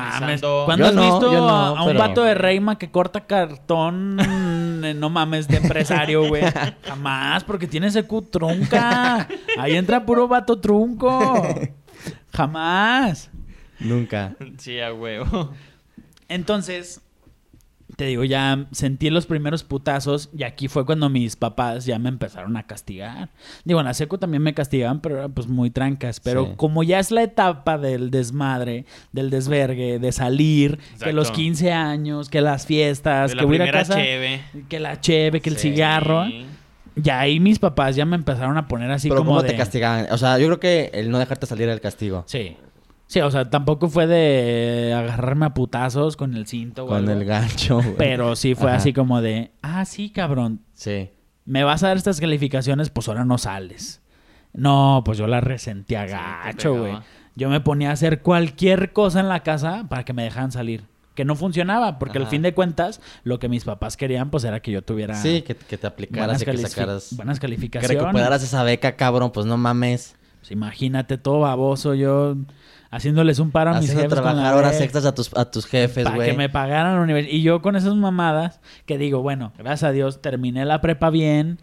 [0.42, 0.64] formalizando.
[0.66, 2.90] ¿Cuándo Yo has no, visto yo no, a, a un pero- vato de Reima que
[2.90, 4.16] corta cartón?
[5.00, 6.44] no mames, de empresario, güey.
[6.84, 9.28] Jamás, porque tiene ese Q trunca.
[9.60, 11.46] Ahí entra puro vato trunco.
[12.34, 13.30] Jamás.
[13.80, 14.36] Nunca.
[14.58, 15.52] Sí, a huevo.
[16.28, 17.02] Entonces,
[17.98, 22.10] te digo, ya sentí los primeros putazos y aquí fue cuando mis papás ya me
[22.10, 23.32] empezaron a castigar.
[23.66, 26.20] Digo, en la seco también me castigaban, pero eran pues muy trancas.
[26.22, 26.52] Pero Sí.
[26.58, 32.30] como ya es la etapa del desmadre, del desvergue, de salir, que los 15 años,
[32.30, 34.42] que las fiestas, De que la voy a casa, cheve.
[34.70, 36.26] que la cheve, que el cigarro.
[36.96, 39.50] Ya ahí mis papás ya me empezaron a poner así Pero como ¿cómo de...
[39.50, 40.08] te castigaban?
[40.12, 42.24] O sea, yo creo que el no dejarte salir era el castigo.
[42.26, 42.58] Sí.
[43.08, 47.12] Sí, o sea, tampoco fue de agarrarme a putazos con el cinto o Con algo.
[47.12, 47.96] el gancho, güey.
[47.98, 48.78] Pero sí fue Ajá.
[48.78, 51.10] así como de, ah, sí, cabrón, Sí.
[51.46, 54.02] me vas a dar estas calificaciones, pues ahora no sales.
[54.54, 56.98] No, pues yo la resentía Sí, gacho, güey.
[57.36, 60.84] yo me ponía a hacer cualquier cosa en la casa para que me dejaran salir.
[61.16, 64.60] Que no funcionaba, porque al fin de cuentas, lo que mis papás querían, pues era
[64.60, 67.16] que yo tuviera Sí, que, que te aplicaras buenas, y que sacaras...
[67.16, 68.02] buenas Que calificaciones.
[68.02, 69.32] recuperaras esa beca, cabrón.
[69.32, 70.16] Pues no mames.
[70.42, 72.36] Pues imagínate todo baboso, yo
[72.92, 76.16] haciéndoles un paro a mis jefes trabajar horas extras a tus, a tus jefes, para
[76.16, 76.32] güey.
[76.32, 77.34] que me pagaran universidad.
[77.36, 81.60] Y yo con esas mamadas, que digo, bueno, gracias a Dios, terminé la prepa bien.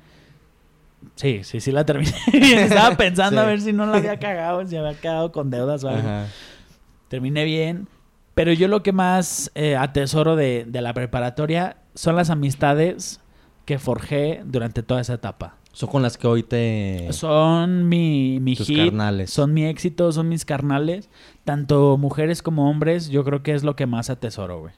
[1.16, 2.58] Sí, sí, sí la terminé bien.
[2.60, 3.44] Estaba pensando Sí.
[3.44, 6.00] a ver si no la había cagado, si había quedado con deudas o algo.
[6.08, 6.26] Ajá.
[7.08, 7.88] Terminé bien.
[8.34, 13.20] Pero yo lo que más eh, atesoro de, de la preparatoria son las amistades
[13.64, 15.54] que forjé durante toda esa etapa.
[15.74, 17.08] Son con las que hoy te...
[17.10, 19.30] Son mi, mi Tus hit, carnales.
[19.30, 21.10] son mi éxito, son mis carnales.
[21.42, 24.72] Tanto mujeres como hombres, yo creo que es lo que más atesoro, güey.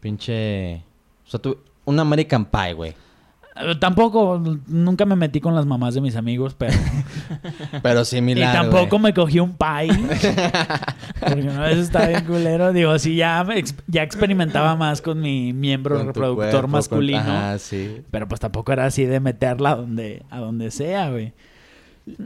[0.00, 0.82] Pinche...
[1.26, 1.58] O sea, tú...
[1.84, 2.94] Un American Pie, güey.
[3.60, 6.72] Eh, Tampoco, nunca me metí con las mamás de mis amigos, pero...
[7.82, 9.02] Pero y similar, tampoco güey.
[9.02, 9.88] me cogí un pie.
[11.20, 12.72] porque no, eso está bien culero.
[12.72, 13.44] Digo, sí, ya,
[13.86, 17.18] ya experimentaba más con mi miembro Con reproductor cuerpo, con- masculino.
[17.20, 18.02] Ajá, sí.
[18.10, 21.32] Pero pues tampoco era así de meterla a donde, a donde sea, güey.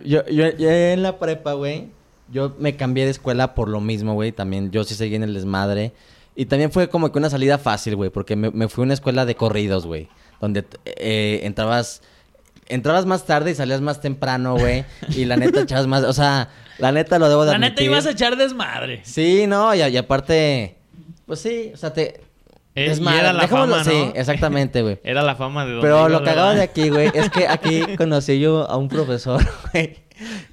[0.04, 1.88] Yo, yo, yo en la prepa, güey,
[2.30, 4.32] yo me cambié de escuela por lo mismo, güey.
[4.32, 5.92] También yo sí seguí en el desmadre.
[6.36, 8.94] Y también fue como que una salida fácil, güey, porque me, me fui a una
[8.94, 10.08] escuela de corridos, güey.
[10.42, 12.02] Donde eh, entrabas
[12.66, 14.84] entrabas más tarde y salías más temprano, güey.
[15.10, 18.06] Y la neta echabas más, o sea, la neta lo debo de La neta ibas
[18.06, 19.00] a echar desmadre.
[19.04, 20.76] Sí, no, y, y aparte,
[21.26, 22.20] pues sí, o sea, te...
[22.74, 23.84] Eh, y desmadre, era la dejémoslo- fama, ¿no?
[23.84, 24.98] Sí, exactamente, güey.
[25.04, 28.40] Era la fama de donde Pero lo cagado de aquí, güey, es que aquí conocí
[28.40, 29.98] yo a un profesor, güey,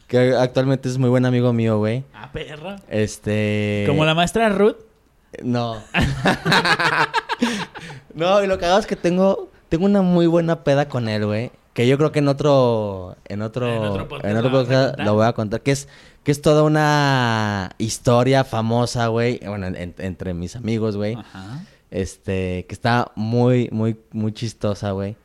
[0.08, 2.04] que actualmente es muy buen amigo mío, güey.
[2.14, 2.76] Ah, perra.
[2.90, 3.86] Este...
[3.88, 4.76] Como la maestra Ruth.
[5.44, 5.82] No.
[8.14, 11.51] no, y lo cagado es que tengo, tengo una muy buena peda con él, güey.
[11.74, 15.13] Que yo creo que en otro, en otro, En otro podcast en otro podcast lo
[15.13, 15.61] voy a contar.
[15.61, 15.88] Que es,
[16.24, 19.39] que es toda una historia famosa, güey.
[19.45, 21.13] Bueno, en- en- entre mis amigos, güey.
[21.15, 21.63] Ajá.
[21.91, 25.15] Este, que está muy, muy, muy chistosa, güey.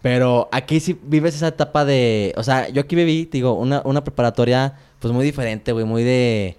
[0.00, 2.32] Pero aquí sí vives esa etapa de...
[2.36, 5.84] O sea, yo aquí viví, te digo, una, una preparatoria pues muy diferente, güey.
[5.84, 6.56] Muy de...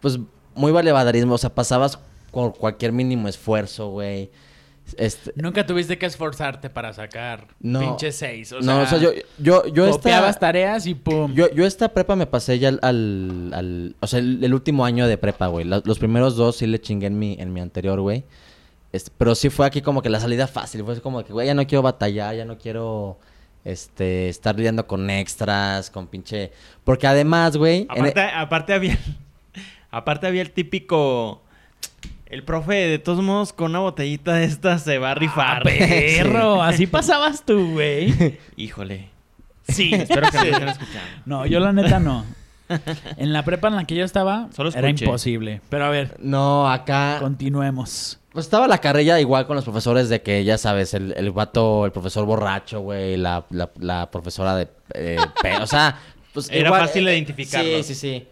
[0.00, 0.18] Pues
[0.56, 1.34] muy valevadarismo.
[1.34, 1.98] O sea, pasabas
[2.32, 4.30] con cualquier mínimo esfuerzo, güey.
[4.98, 5.32] Este...
[5.36, 7.80] Nunca tuviste que esforzarte para sacar No.
[7.80, 8.52] pinche seis.
[8.52, 10.40] O no, sea, o sea, yo, yo, yo copiabas esta...
[10.40, 11.32] tareas y pum.
[11.34, 12.78] Yo, yo esta prepa me pasé ya al...
[12.82, 15.64] al- al- o sea, el, el último año de prepa, güey.
[15.64, 18.24] La- Los primeros dos sí le chingué en mi, en mi anterior, güey.
[18.92, 20.84] Este, pero sí fue aquí como que la salida fácil.
[20.84, 23.18] Fue como que, güey, ya no quiero batallar, ya no quiero
[23.64, 26.52] este, estar lidiando con extras, con pinche...
[26.84, 27.82] Porque además, güey...
[27.82, 28.98] en- Aparte, aparte había...
[29.90, 31.41] Aparte había el típico...
[32.32, 35.62] El profe, de todos modos, con una botellita de esta se va a Ah, rifar.
[35.64, 36.62] perro.
[36.62, 38.38] Así pasabas tú, güey.
[38.56, 39.10] Híjole.
[39.68, 39.92] Sí.
[39.94, 41.10] Espero que me estén escuchando.
[41.26, 42.24] No, yo la neta no.
[43.18, 45.60] En la prepa en la que yo estaba, Solo era imposible.
[45.68, 47.18] Pero a ver, No, acá...
[47.20, 48.18] continuemos.
[48.32, 51.84] Pues estaba la carrilla igual con los profesores de que, ya sabes, el, el vato,
[51.84, 54.68] el profesor borracho, güey, la, la, la profesora de...
[54.94, 55.18] eh,
[55.60, 55.98] o sea,
[56.32, 57.84] pues Era igual, fácil eh, identificarlos.
[57.86, 58.26] Sí, sí, sí.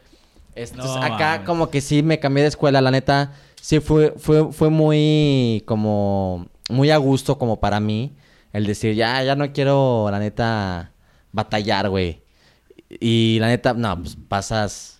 [0.54, 1.46] Este, No, acá mames.
[1.46, 3.32] como que sí me cambié de escuela, la neta.
[3.60, 6.46] Sí fue, fue, fue muy como...
[6.68, 8.12] Muy a gusto como para mí.
[8.52, 10.92] El decir, ya, ya no quiero, la neta,
[11.32, 12.22] batallar, güey.
[12.88, 14.96] Y la neta, no, pues pasas...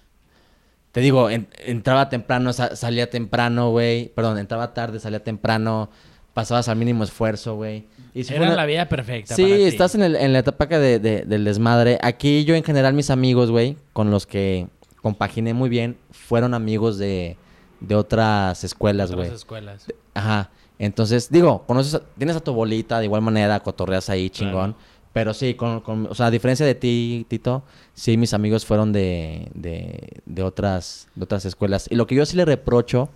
[0.93, 4.09] Te digo, en- entraba temprano, sa- salía temprano, güey.
[4.09, 5.89] Perdón, entraba tarde, salía temprano.
[6.35, 7.87] Pasabas al mínimo esfuerzo, güey.
[8.13, 9.37] Y fue Era una- la vida perfecta.
[9.37, 9.63] Sí, para ti.
[9.63, 11.99] estás en, el- en la etapa que de, de- del desmadre.
[12.03, 14.67] Aquí yo en general mis amigos, güey, con los que
[15.01, 17.37] compaginé muy bien, fueron amigos de,
[17.81, 19.37] de otras escuelas, Otras güey.
[19.37, 19.87] escuelas.
[20.15, 20.51] Ajá.
[20.79, 24.75] Entonces, digo, conoces, tienes a tu bolita de igual manera, cotorreas ahí, chingón.
[25.13, 27.65] Pero sí, con, con- o sea, a diferencia de ti, Tito,
[27.95, 31.87] sí, mis amigos fueron de, de, de otras, de otras escuelas.
[31.91, 33.09] Y lo que yo sí le reprocho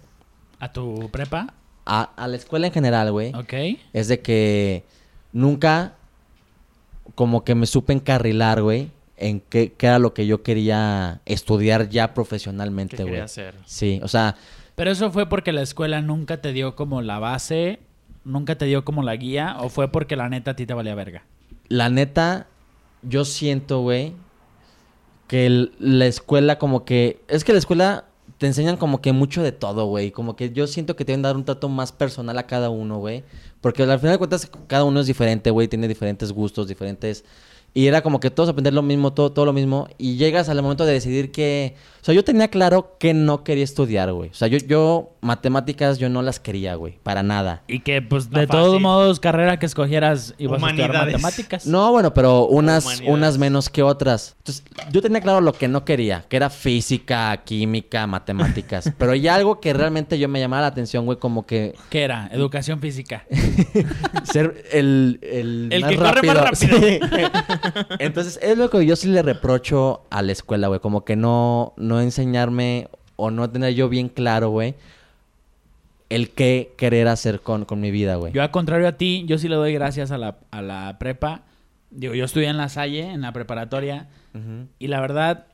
[0.58, 1.54] ¿A tu prepa?
[1.86, 3.52] a, a la escuela en general, güey, Ok.
[3.92, 4.84] es de que
[5.32, 5.94] nunca
[7.14, 11.88] como que me supe encarrilar, güey, en qué, qué era lo que yo quería estudiar
[11.88, 13.06] ya ¿Qué profesionalmente, güey.
[13.06, 13.54] quería hacer?
[13.64, 14.36] Sí, o sea,
[14.74, 17.78] Pero eso fue porque la escuela nunca te dio como la base,
[18.24, 20.94] nunca te dio como la guía, o fue porque la neta a ti te valía
[20.94, 21.24] verga.
[21.68, 22.46] la neta,
[23.02, 24.12] yo siento, güey,
[25.28, 27.20] que el- la escuela como que...
[27.28, 28.04] Es que la escuela
[28.38, 30.10] te enseñan como que mucho de todo, güey.
[30.10, 32.98] Como que yo siento que te deben dar un trato más personal a cada uno,
[32.98, 33.24] güey.
[33.60, 35.68] Porque al final de cuentas cada uno es diferente, güey.
[35.68, 37.24] Tiene diferentes gustos, diferentes...
[37.76, 39.88] Y era como que todos aprender lo mismo, todo, todo lo mismo.
[39.98, 41.74] Y llegas al momento de decidir que...
[42.00, 44.30] O sea, yo tenía claro que no quería estudiar, güey.
[44.30, 46.98] O sea, yo, yo matemáticas yo no las quería, güey.
[47.02, 47.62] Para nada.
[47.66, 48.62] Y que, pues, No de fácil.
[48.62, 51.66] todos modos, carrera que escogieras ibas a estudiar matemáticas.
[51.66, 54.36] No, bueno, pero unas, unas menos que otras.
[54.38, 58.92] Entonces, yo tenía claro lo que no quería, que era física, química, matemáticas.
[58.98, 62.28] pero hay algo que realmente yo me llamaba la atención, güey, como que ¿Qué era?
[62.30, 63.24] Educación física.
[64.24, 66.78] ser el, el, El que corre más rápido.
[66.84, 67.00] Sí.
[67.98, 71.72] Entonces, es lo que yo sí le reprocho a la escuela, güey, como que no,
[71.76, 74.74] no enseñarme o no tener yo bien claro, güey,
[76.10, 78.32] el qué querer hacer con, con mi vida, güey.
[78.32, 81.42] Yo, al contrario a ti, yo sí le doy gracias a la, a la prepa.
[81.90, 84.08] Digo, yo estudié en la Salle, en la preparatoria,
[84.80, 85.46] y la verdad,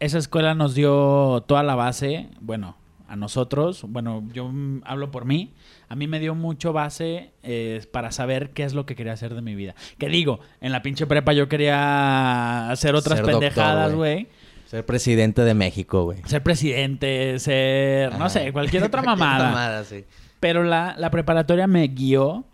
[0.00, 2.76] esa escuela nos dio toda la base, bueno,
[3.08, 5.52] a nosotros, bueno, yo mm, hablo por mí,
[5.94, 9.32] a mí me dio mucho base eh, para saber qué es lo que quería hacer
[9.32, 9.76] de mi vida.
[9.96, 14.26] Que digo, en la pinche prepa yo quería hacer otras Ser pendejadas, güey.
[14.66, 16.18] Ser presidente de México, güey.
[16.24, 19.50] Ser presidente, ser, no sé, cualquier otra mamada.
[19.50, 20.04] Mamada, sí.
[20.40, 22.44] Pero la, la preparatoria me guió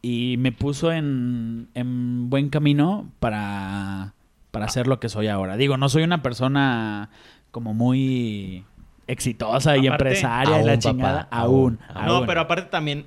[0.00, 4.14] y me puso en, en buen camino para,
[4.52, 5.56] para hacer lo que soy ahora.
[5.56, 7.10] Digo, no soy una persona
[7.50, 8.64] como muy
[9.08, 11.24] exitosa y empresaria y la chingada.
[11.24, 12.06] papá, aún, aún.
[12.06, 12.26] No, aún.
[12.26, 13.06] pero aparte también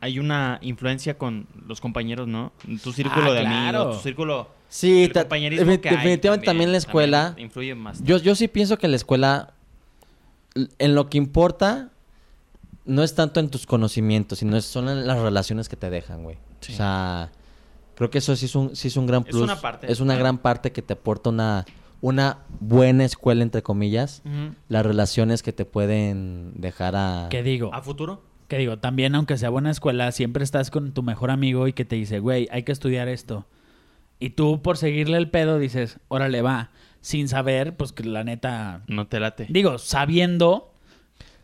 [0.00, 2.52] hay una influencia con los compañeros, ¿no?
[2.82, 3.78] Tu círculo Ah, de claro.
[3.80, 4.48] amigos, tu círculo...
[4.68, 7.24] Sí, el compañerismo defi- que hay definitivamente también, la escuela.
[7.26, 8.02] también influye más.
[8.02, 9.52] Yo, yo sí pienso que la escuela,
[10.78, 11.90] en lo que importa,
[12.86, 16.22] no es tanto en tus conocimientos, sino es- son en las relaciones que te dejan,
[16.24, 16.38] güey.
[16.60, 16.72] Sí.
[16.72, 17.30] O sea,
[17.94, 19.42] Creo que eso sí es un, sí es un gran Es plus.
[19.42, 19.92] una parte.
[19.92, 21.66] Es una gran parte que te aporta una,
[22.02, 24.22] una buena escuela, entre comillas.
[24.68, 27.28] Las relaciones que te pueden dejar a...
[27.30, 27.72] ¿Qué digo?
[27.72, 28.22] ¿A futuro?
[28.48, 31.86] Que digo, también aunque sea buena escuela, siempre estás con tu mejor amigo y que
[31.86, 33.46] te dice, güey, hay que estudiar esto.
[34.18, 36.70] Y tú por seguirle el pedo dices, órale, va.
[37.00, 38.82] Sin saber, pues que la neta...
[38.88, 39.46] No te late.
[39.48, 40.74] Digo, sabiendo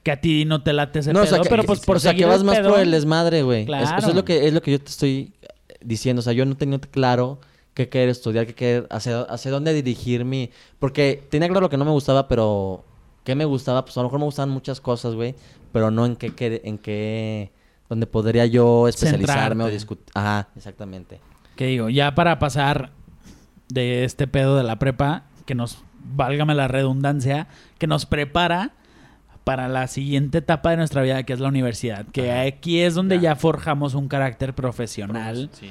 [0.02, 1.96] que a ti no te late ese No, o pedo, sea, que, pero pues por
[1.96, 3.60] o sea, que vas más pedo, por el desmadre, güey.
[3.62, 3.98] Es- Claro.
[3.98, 5.32] Eso es lo que es lo que yo te estoy
[5.80, 6.20] diciendo.
[6.20, 7.40] O sea, yo no tenía claro
[7.78, 10.50] qué querer estudiar, qué querer, hacia, hacia dónde dirigir mi...
[10.78, 12.84] Porque tenía claro lo que no me gustaba, pero...
[13.24, 13.84] ¿Qué me gustaba?
[13.84, 15.34] Pues a lo mejor me gustaban muchas cosas, güey.
[15.72, 16.34] Pero no en qué...
[16.34, 17.52] quer- En qué
[17.88, 20.04] donde podría yo especializarme o discutir.
[20.14, 21.20] Ajá, exactamente.
[21.56, 22.90] Que digo, ya para pasar
[23.70, 27.48] de este pedo de la prepa, que nos, válgame la redundancia,
[27.78, 28.72] que nos prepara
[29.44, 32.04] para la siguiente etapa de nuestra vida, que es la universidad.
[32.12, 32.42] Que Ajá.
[32.42, 33.22] aquí es donde Ya.
[33.32, 35.48] ya forjamos un carácter profesional.
[35.52, 35.70] Sí.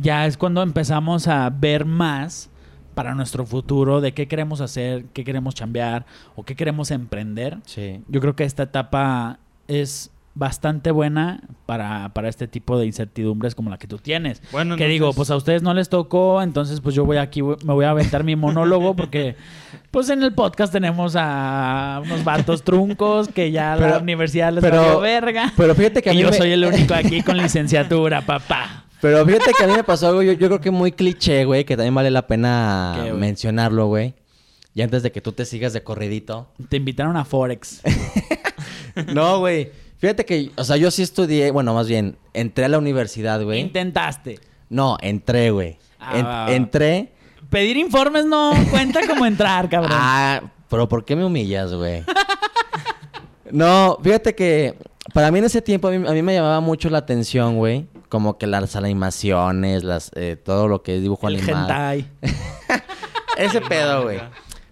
[0.00, 2.50] Ya es cuando empezamos a ver más
[2.94, 7.58] para nuestro futuro, de qué queremos hacer, qué queremos chambear o qué queremos emprender.
[7.66, 8.00] Sí.
[8.08, 13.70] Yo creo que esta etapa es bastante buena para, para este tipo de incertidumbres como
[13.70, 14.42] la que tú tienes.
[14.50, 17.54] Bueno, Que digo, pues a ustedes no les tocó, entonces pues yo voy aquí, me
[17.72, 19.36] voy a aventar mi monólogo porque
[19.92, 24.62] pues en el podcast tenemos a unos vatos truncos que ya la Pero- universidad les
[24.62, 25.52] pero- verga.
[25.56, 28.83] Pero fíjate que a y mí yo me- soy el único aquí con licenciatura, papá.
[29.04, 31.66] Pero fíjate que a mí me pasó algo, yo, yo creo que muy cliché, güey,
[31.66, 33.20] que también vale la pena ¿Qué, güey?
[33.20, 34.14] mencionarlo, güey.
[34.74, 36.48] Y antes de que tú te sigas de corridito.
[36.70, 37.82] Te invitaron a Forex.
[39.12, 39.72] No, güey.
[39.98, 43.60] Fíjate que, o sea, yo sí estudié, bueno, más bien, entré a la universidad, güey.
[43.60, 44.38] Intentaste.
[44.70, 45.76] No, entré, güey.
[46.00, 47.12] Ah, En- entré.
[47.50, 49.92] Pedir informes no cuenta como entrar, cabrón.
[49.94, 50.40] Ah,
[50.70, 52.04] pero ¿por qué me humillas, güey?
[53.50, 54.74] no, fíjate que
[55.12, 57.86] para mí en ese tiempo a mí, a mí me llamaba mucho la atención, güey.
[58.14, 61.62] Como que las animaciones, las, eh, todo lo que es dibujo el animado.
[61.62, 62.08] hentai.
[63.36, 64.20] Ese pedo, güey.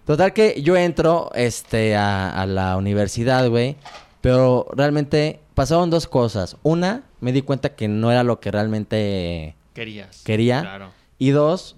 [0.05, 3.75] Total que yo entro este, a, a la universidad, güey.
[4.21, 6.55] Pero realmente pasaron dos cosas.
[6.63, 10.21] Una, me di cuenta que no era lo que realmente Querías.
[10.23, 10.61] quería.
[10.61, 10.91] Claro.
[11.19, 11.75] Y dos,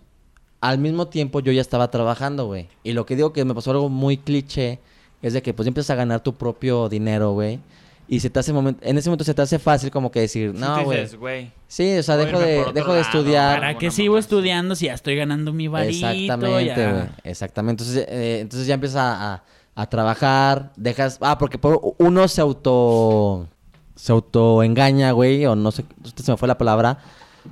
[0.61, 2.68] al mismo tiempo yo ya estaba trabajando, güey.
[2.84, 4.78] Y lo que digo que me pasó algo muy cliché
[5.24, 7.59] es de que pues ya empiezas a ganar tu propio dinero, güey.
[8.08, 10.53] Y se te hace momen- en ese momento se te hace fácil como que decir,
[10.53, 11.51] no, güey.
[11.68, 13.60] Sí, o sea, dejo de, dejo de lado, estudiar.
[13.60, 16.08] ¿Para qué sigo estudiando si ya estoy ganando mi varito?
[16.08, 17.08] Exactamente, güey.
[17.24, 17.84] Exactamente.
[17.84, 19.43] Entonces, eh, entonces ya empiezas a, a-
[19.78, 21.18] a trabajar, dejas...
[21.22, 23.47] Ah, porque por- uno se auto...
[23.95, 25.86] Se autoengaña, güey, o no sé,
[26.16, 26.97] se me fue la palabra.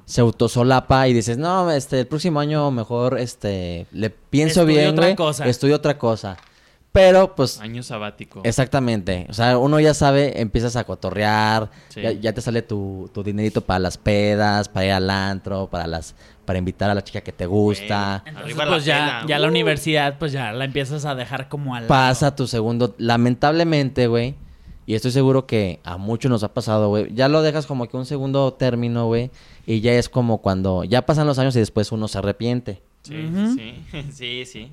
[0.06, 4.90] Se autosolapa y dices, no, este, el próximo año mejor, este, le pienso Estudio bien,
[4.92, 5.16] otra güey.
[5.16, 5.46] cosa.
[5.48, 6.38] Estudio otra cosa.
[6.94, 8.42] Pero, pues, Año sabático.
[8.44, 9.26] Exactamente.
[9.28, 12.02] O sea, uno ya sabe, empiezas a cotorrear, Sí.
[12.02, 15.88] ya, ya te sale tu, tu dinerito para las pedas, para ir al antro, para
[15.88, 16.16] las
[16.46, 18.22] para invitar a la chica que te gusta.
[18.26, 19.50] Entonces, Arriba la pues ya, ya la Uh.
[19.50, 21.88] universidad, pues ya la empiezas a dejar como al lado.
[21.90, 24.36] Pasa tu segundo, lamentablemente, güey.
[24.86, 27.14] Y estoy seguro que a muchos nos ha pasado, güey.
[27.16, 29.32] Ya lo dejas como que un segundo término, güey.
[29.66, 32.82] Y ya es como cuando ya pasan los años y después uno se arrepiente.
[33.04, 33.56] Sí, Ujú.
[33.56, 34.72] sí, sí, sí.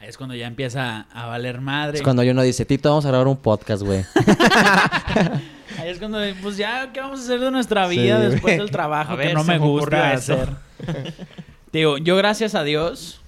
[0.00, 1.98] Ahí es cuando ya empieza a valer madre.
[1.98, 4.02] Es cuando uno dice, Tito, vamos a grabar un podcast, güey.
[5.78, 8.30] Ahí es cuando, pues ya, ¿qué vamos a hacer de nuestra Sí, vida güey.
[8.30, 10.48] después del trabajo A que ver, no me gusta hacer?
[11.72, 13.20] Digo, yo gracias a Dios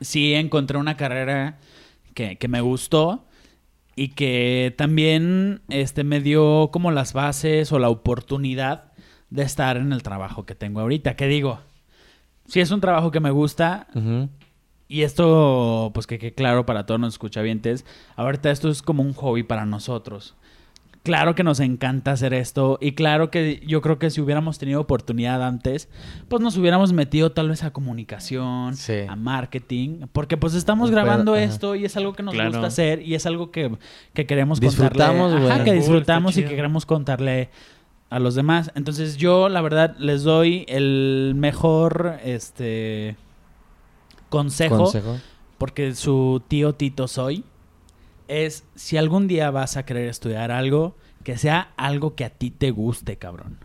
[0.00, 1.58] sí encontré una carrera
[2.14, 3.24] que, que me gustó
[3.94, 8.92] y que también este, me dio como las bases o la oportunidad
[9.30, 11.14] de estar en el trabajo que tengo ahorita.
[11.14, 11.60] Que digo,
[12.48, 14.28] si es un trabajo que me gusta, Ujú.
[14.92, 17.86] Y esto, pues que quede claro para todos los escuchavientes,
[18.16, 20.34] ahorita esto es como un hobby para nosotros.
[21.02, 24.80] Claro que nos encanta hacer esto y claro que yo creo que si hubiéramos tenido
[24.80, 25.88] oportunidad antes,
[26.28, 28.98] pues nos hubiéramos metido tal vez a comunicación, Sí.
[29.08, 31.42] a marketing, porque pues estamos Pero, grabando ajá.
[31.42, 32.50] esto y es algo que nos Claro.
[32.50, 33.72] gusta hacer y es algo que,
[34.12, 35.46] que queremos Disfrutamos, contarle.
[35.50, 35.64] Ajá, güey.
[35.64, 37.48] que disfrutamos y que queremos contarle
[38.10, 38.70] a los demás.
[38.76, 43.16] Entonces yo, la verdad, les doy el mejor, este,
[44.32, 45.18] consejo Consejo.
[45.58, 47.44] porque su tío Tito soy,
[48.28, 52.50] es si algún día vas a querer estudiar algo, que sea algo que a ti
[52.50, 53.58] te guste, cabrón.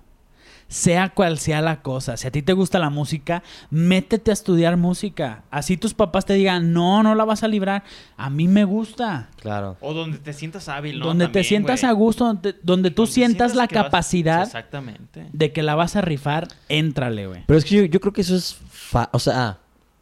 [0.70, 4.76] Sea cual sea la cosa, si a ti te gusta la música, métete a estudiar
[4.76, 5.44] música.
[5.50, 7.86] Así tus papás te digan, no, no la vas a librar.
[8.18, 9.30] A mí me gusta.
[9.40, 9.78] Claro.
[9.80, 11.06] O donde te sientas hábil, ¿no?
[11.06, 11.90] donde te sientas güey.
[11.90, 15.28] a gusto, donde, donde tú Donde sientas la vas- capacidad Exactamente.
[15.32, 17.44] de que la vas a rifar, éntrale, güey.
[17.48, 18.58] Pero es que yo, yo creo que eso es...
[18.70, 19.60] fa- o sea,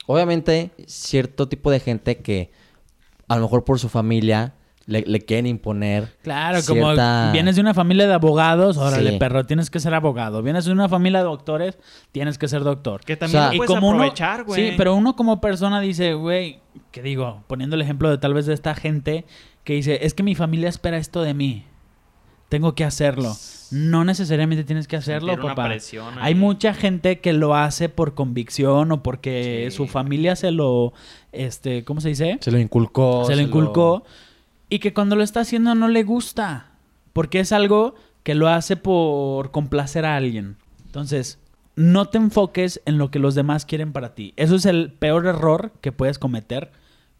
[0.08, 2.52] obviamente cierto tipo de gente que
[3.28, 4.54] a lo mejor por su familia
[4.88, 6.16] le, le quieren imponer.
[6.22, 9.18] Claro, cierta- como vienes de una familia de abogados, órale, Sí.
[9.18, 10.44] perro, tienes que ser abogado.
[10.44, 11.80] Vienes de una familia de doctores,
[12.12, 13.02] tienes que ser doctor.
[13.04, 14.70] Que también O sea, lo Y puedes como uno, aprovechar, güey.
[14.70, 16.60] sí, pero uno como persona dice, güey,
[16.92, 19.26] que digo, poniendo el ejemplo de tal vez de esta gente
[19.64, 21.66] que dice, es que mi familia espera esto de mí,
[22.50, 23.36] tengo que hacerlo.
[23.76, 25.68] No necesariamente tienes que hacerlo, Sentir una papá.
[25.70, 29.76] presión Hay mucha gente que lo hace por convicción o porque Sí.
[29.76, 30.94] su familia se lo,
[31.34, 32.38] este, ¿cómo se dice?
[32.42, 33.26] Se lo inculcó.
[33.26, 34.04] se lo inculcó
[34.70, 36.68] y que cuando lo está haciendo no le gusta
[37.14, 40.56] porque es algo que lo hace por complacer a alguien.
[40.86, 41.40] Entonces,
[41.76, 44.34] no te enfoques en lo que los demás quieren para ti.
[44.38, 46.72] Eso es el peor error que puedes cometer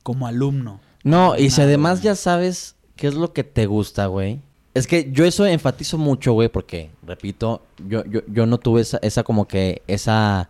[0.04, 0.80] como alumno.
[1.04, 4.40] No, y si además ya sabes qué es lo que te gusta, güey.
[4.76, 9.00] Es que yo eso enfatizo mucho, güey, porque, repito, yo, yo, yo no tuve esa,
[9.02, 10.50] esa como que, esa,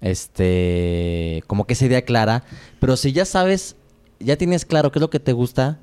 [0.00, 2.42] este, como que esa idea clara.
[2.80, 3.76] Pero si ya sabes,
[4.18, 5.78] ya tienes claro qué es lo que te gusta,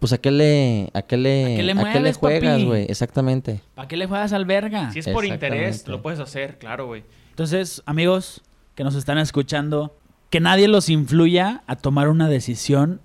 [0.00, 2.64] pues a qué le, a qué le, ¿A qué le mueves, juegas, papi?
[2.64, 2.86] güey.
[2.88, 3.60] Exactamente.
[3.76, 4.90] ¿Para qué le juegas al verga?
[4.90, 7.04] Si es por interés, lo puedes hacer, claro, güey.
[7.30, 8.42] Entonces, amigos
[8.74, 9.96] que nos están escuchando,
[10.28, 13.00] que nadie los influya a tomar una decisión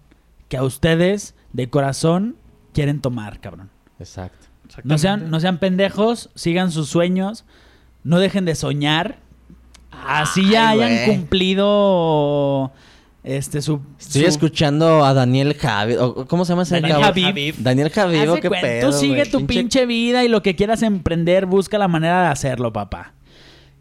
[0.49, 2.35] que a ustedes de corazón
[2.73, 3.69] quieren tomar, cabrón.
[3.99, 4.45] Exacto.
[4.83, 7.45] No sean, no sean pendejos, sigan sus sueños,
[8.03, 9.17] no dejen de soñar.
[10.05, 11.17] Así ya Ay, hayan güey.
[11.17, 12.71] cumplido
[13.23, 13.81] este su.
[13.99, 15.95] Estoy su- escuchando a Daniel Javi.
[15.95, 17.23] o- ¿Cómo se llama ese Daniel cabrón?
[17.23, 17.55] Javib.
[17.57, 19.31] Daniel Javi, Haz de qué cuenta, pedo, Tú sigue güey.
[19.31, 23.13] tu Pinche- pinche vida y lo que quieras emprender, busca la manera de hacerlo, papá.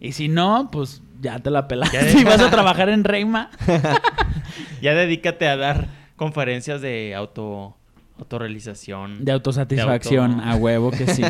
[0.00, 1.96] Y si no, pues ya te la pelaste.
[1.96, 3.50] Ya Si vas a trabajar en Reima,
[4.82, 7.75] Ya dedícate a dar conferencias de auto
[8.18, 9.24] autorrealización.
[9.24, 11.22] de autosatisfacción, De auto- a huevo que sí.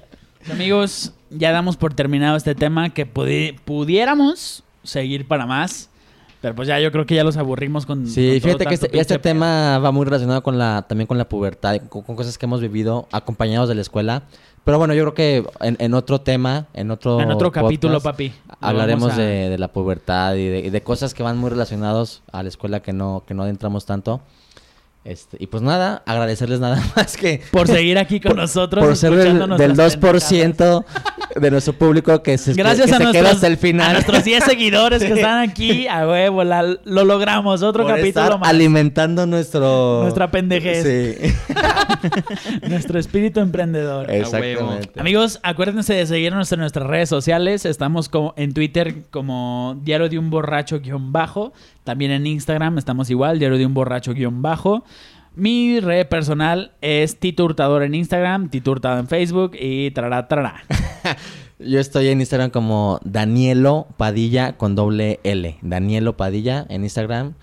[0.50, 5.88] Amigos, ya damos por terminado este tema que pudi- pudiéramos seguir para más.
[6.40, 8.08] Pero pues ya yo creo que ya los aburrimos con.
[8.08, 11.28] Sí, con fíjate que este, este tema va muy relacionado con la, también con la
[11.28, 14.24] pubertad, con, con cosas que hemos vivido acompañados de la escuela.
[14.64, 18.00] Pero bueno, yo creo que en, en otro tema, en otro En otro podcast, capítulo,
[18.00, 18.32] papi.
[18.60, 21.50] Hablaremos vamos a- de, de la pubertad y de, y de cosas que van muy
[21.50, 24.20] relacionados a la escuela que no, que no adentramos tanto.
[25.04, 28.84] Este, y pues nada, agradecerles nada más que Por seguir aquí con nosotros.
[28.84, 30.84] por ser del, del nuestras 2%
[31.40, 33.90] de nuestro público que se, Gracias que a, se nuestros, queda hasta el final.
[33.90, 35.88] a nuestros 10 seguidores que están aquí.
[35.88, 37.62] A huevo, la- lo logramos.
[37.62, 38.48] Otro por capítulo estar más.
[38.48, 40.02] alimentando nuestro...
[40.02, 40.84] Nuestra pendejez.
[41.18, 41.34] Sí,
[42.68, 44.10] Nuestro espíritu emprendedor.
[44.10, 45.00] exactamente.
[45.00, 47.64] Amigos, acuérdense de seguirnos en nuestras redes sociales.
[47.66, 51.52] Estamos como en Twitter como Diario de un Borracho guion bajo.
[51.84, 54.84] También en Instagram estamos igual, Diario de un Borracho guion bajo.
[55.34, 60.62] Mi red personal es Tito Hurtador en Instagram, Tito Hurtado en Facebook y trará, trará.
[61.58, 65.56] Yo estoy en Instagram como Danielo Padilla con doble L.
[65.62, 67.34] Danielo Padilla en Instagram.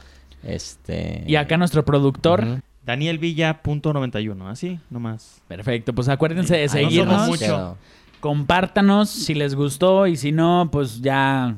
[0.43, 1.23] Este.
[1.25, 2.43] Y acá nuestro productor.
[2.43, 2.59] Ujú.
[2.85, 5.41] Danielvilla.91, así nomás.
[5.47, 7.13] Perfecto, pues acuérdense de seguirnos.
[7.13, 7.45] somos nomás mucho.
[7.45, 7.77] quedo.
[8.19, 11.55] Compártanos si les gustó y si no, pues ya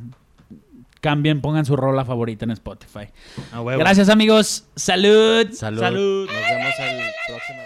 [1.01, 3.07] cambien, pongan su rola favorita en Spotify.
[3.51, 5.51] Gracias amigos, salud.
[5.51, 5.79] Salud.
[5.79, 6.27] Salud.
[6.27, 7.60] Nos vemos el próximo.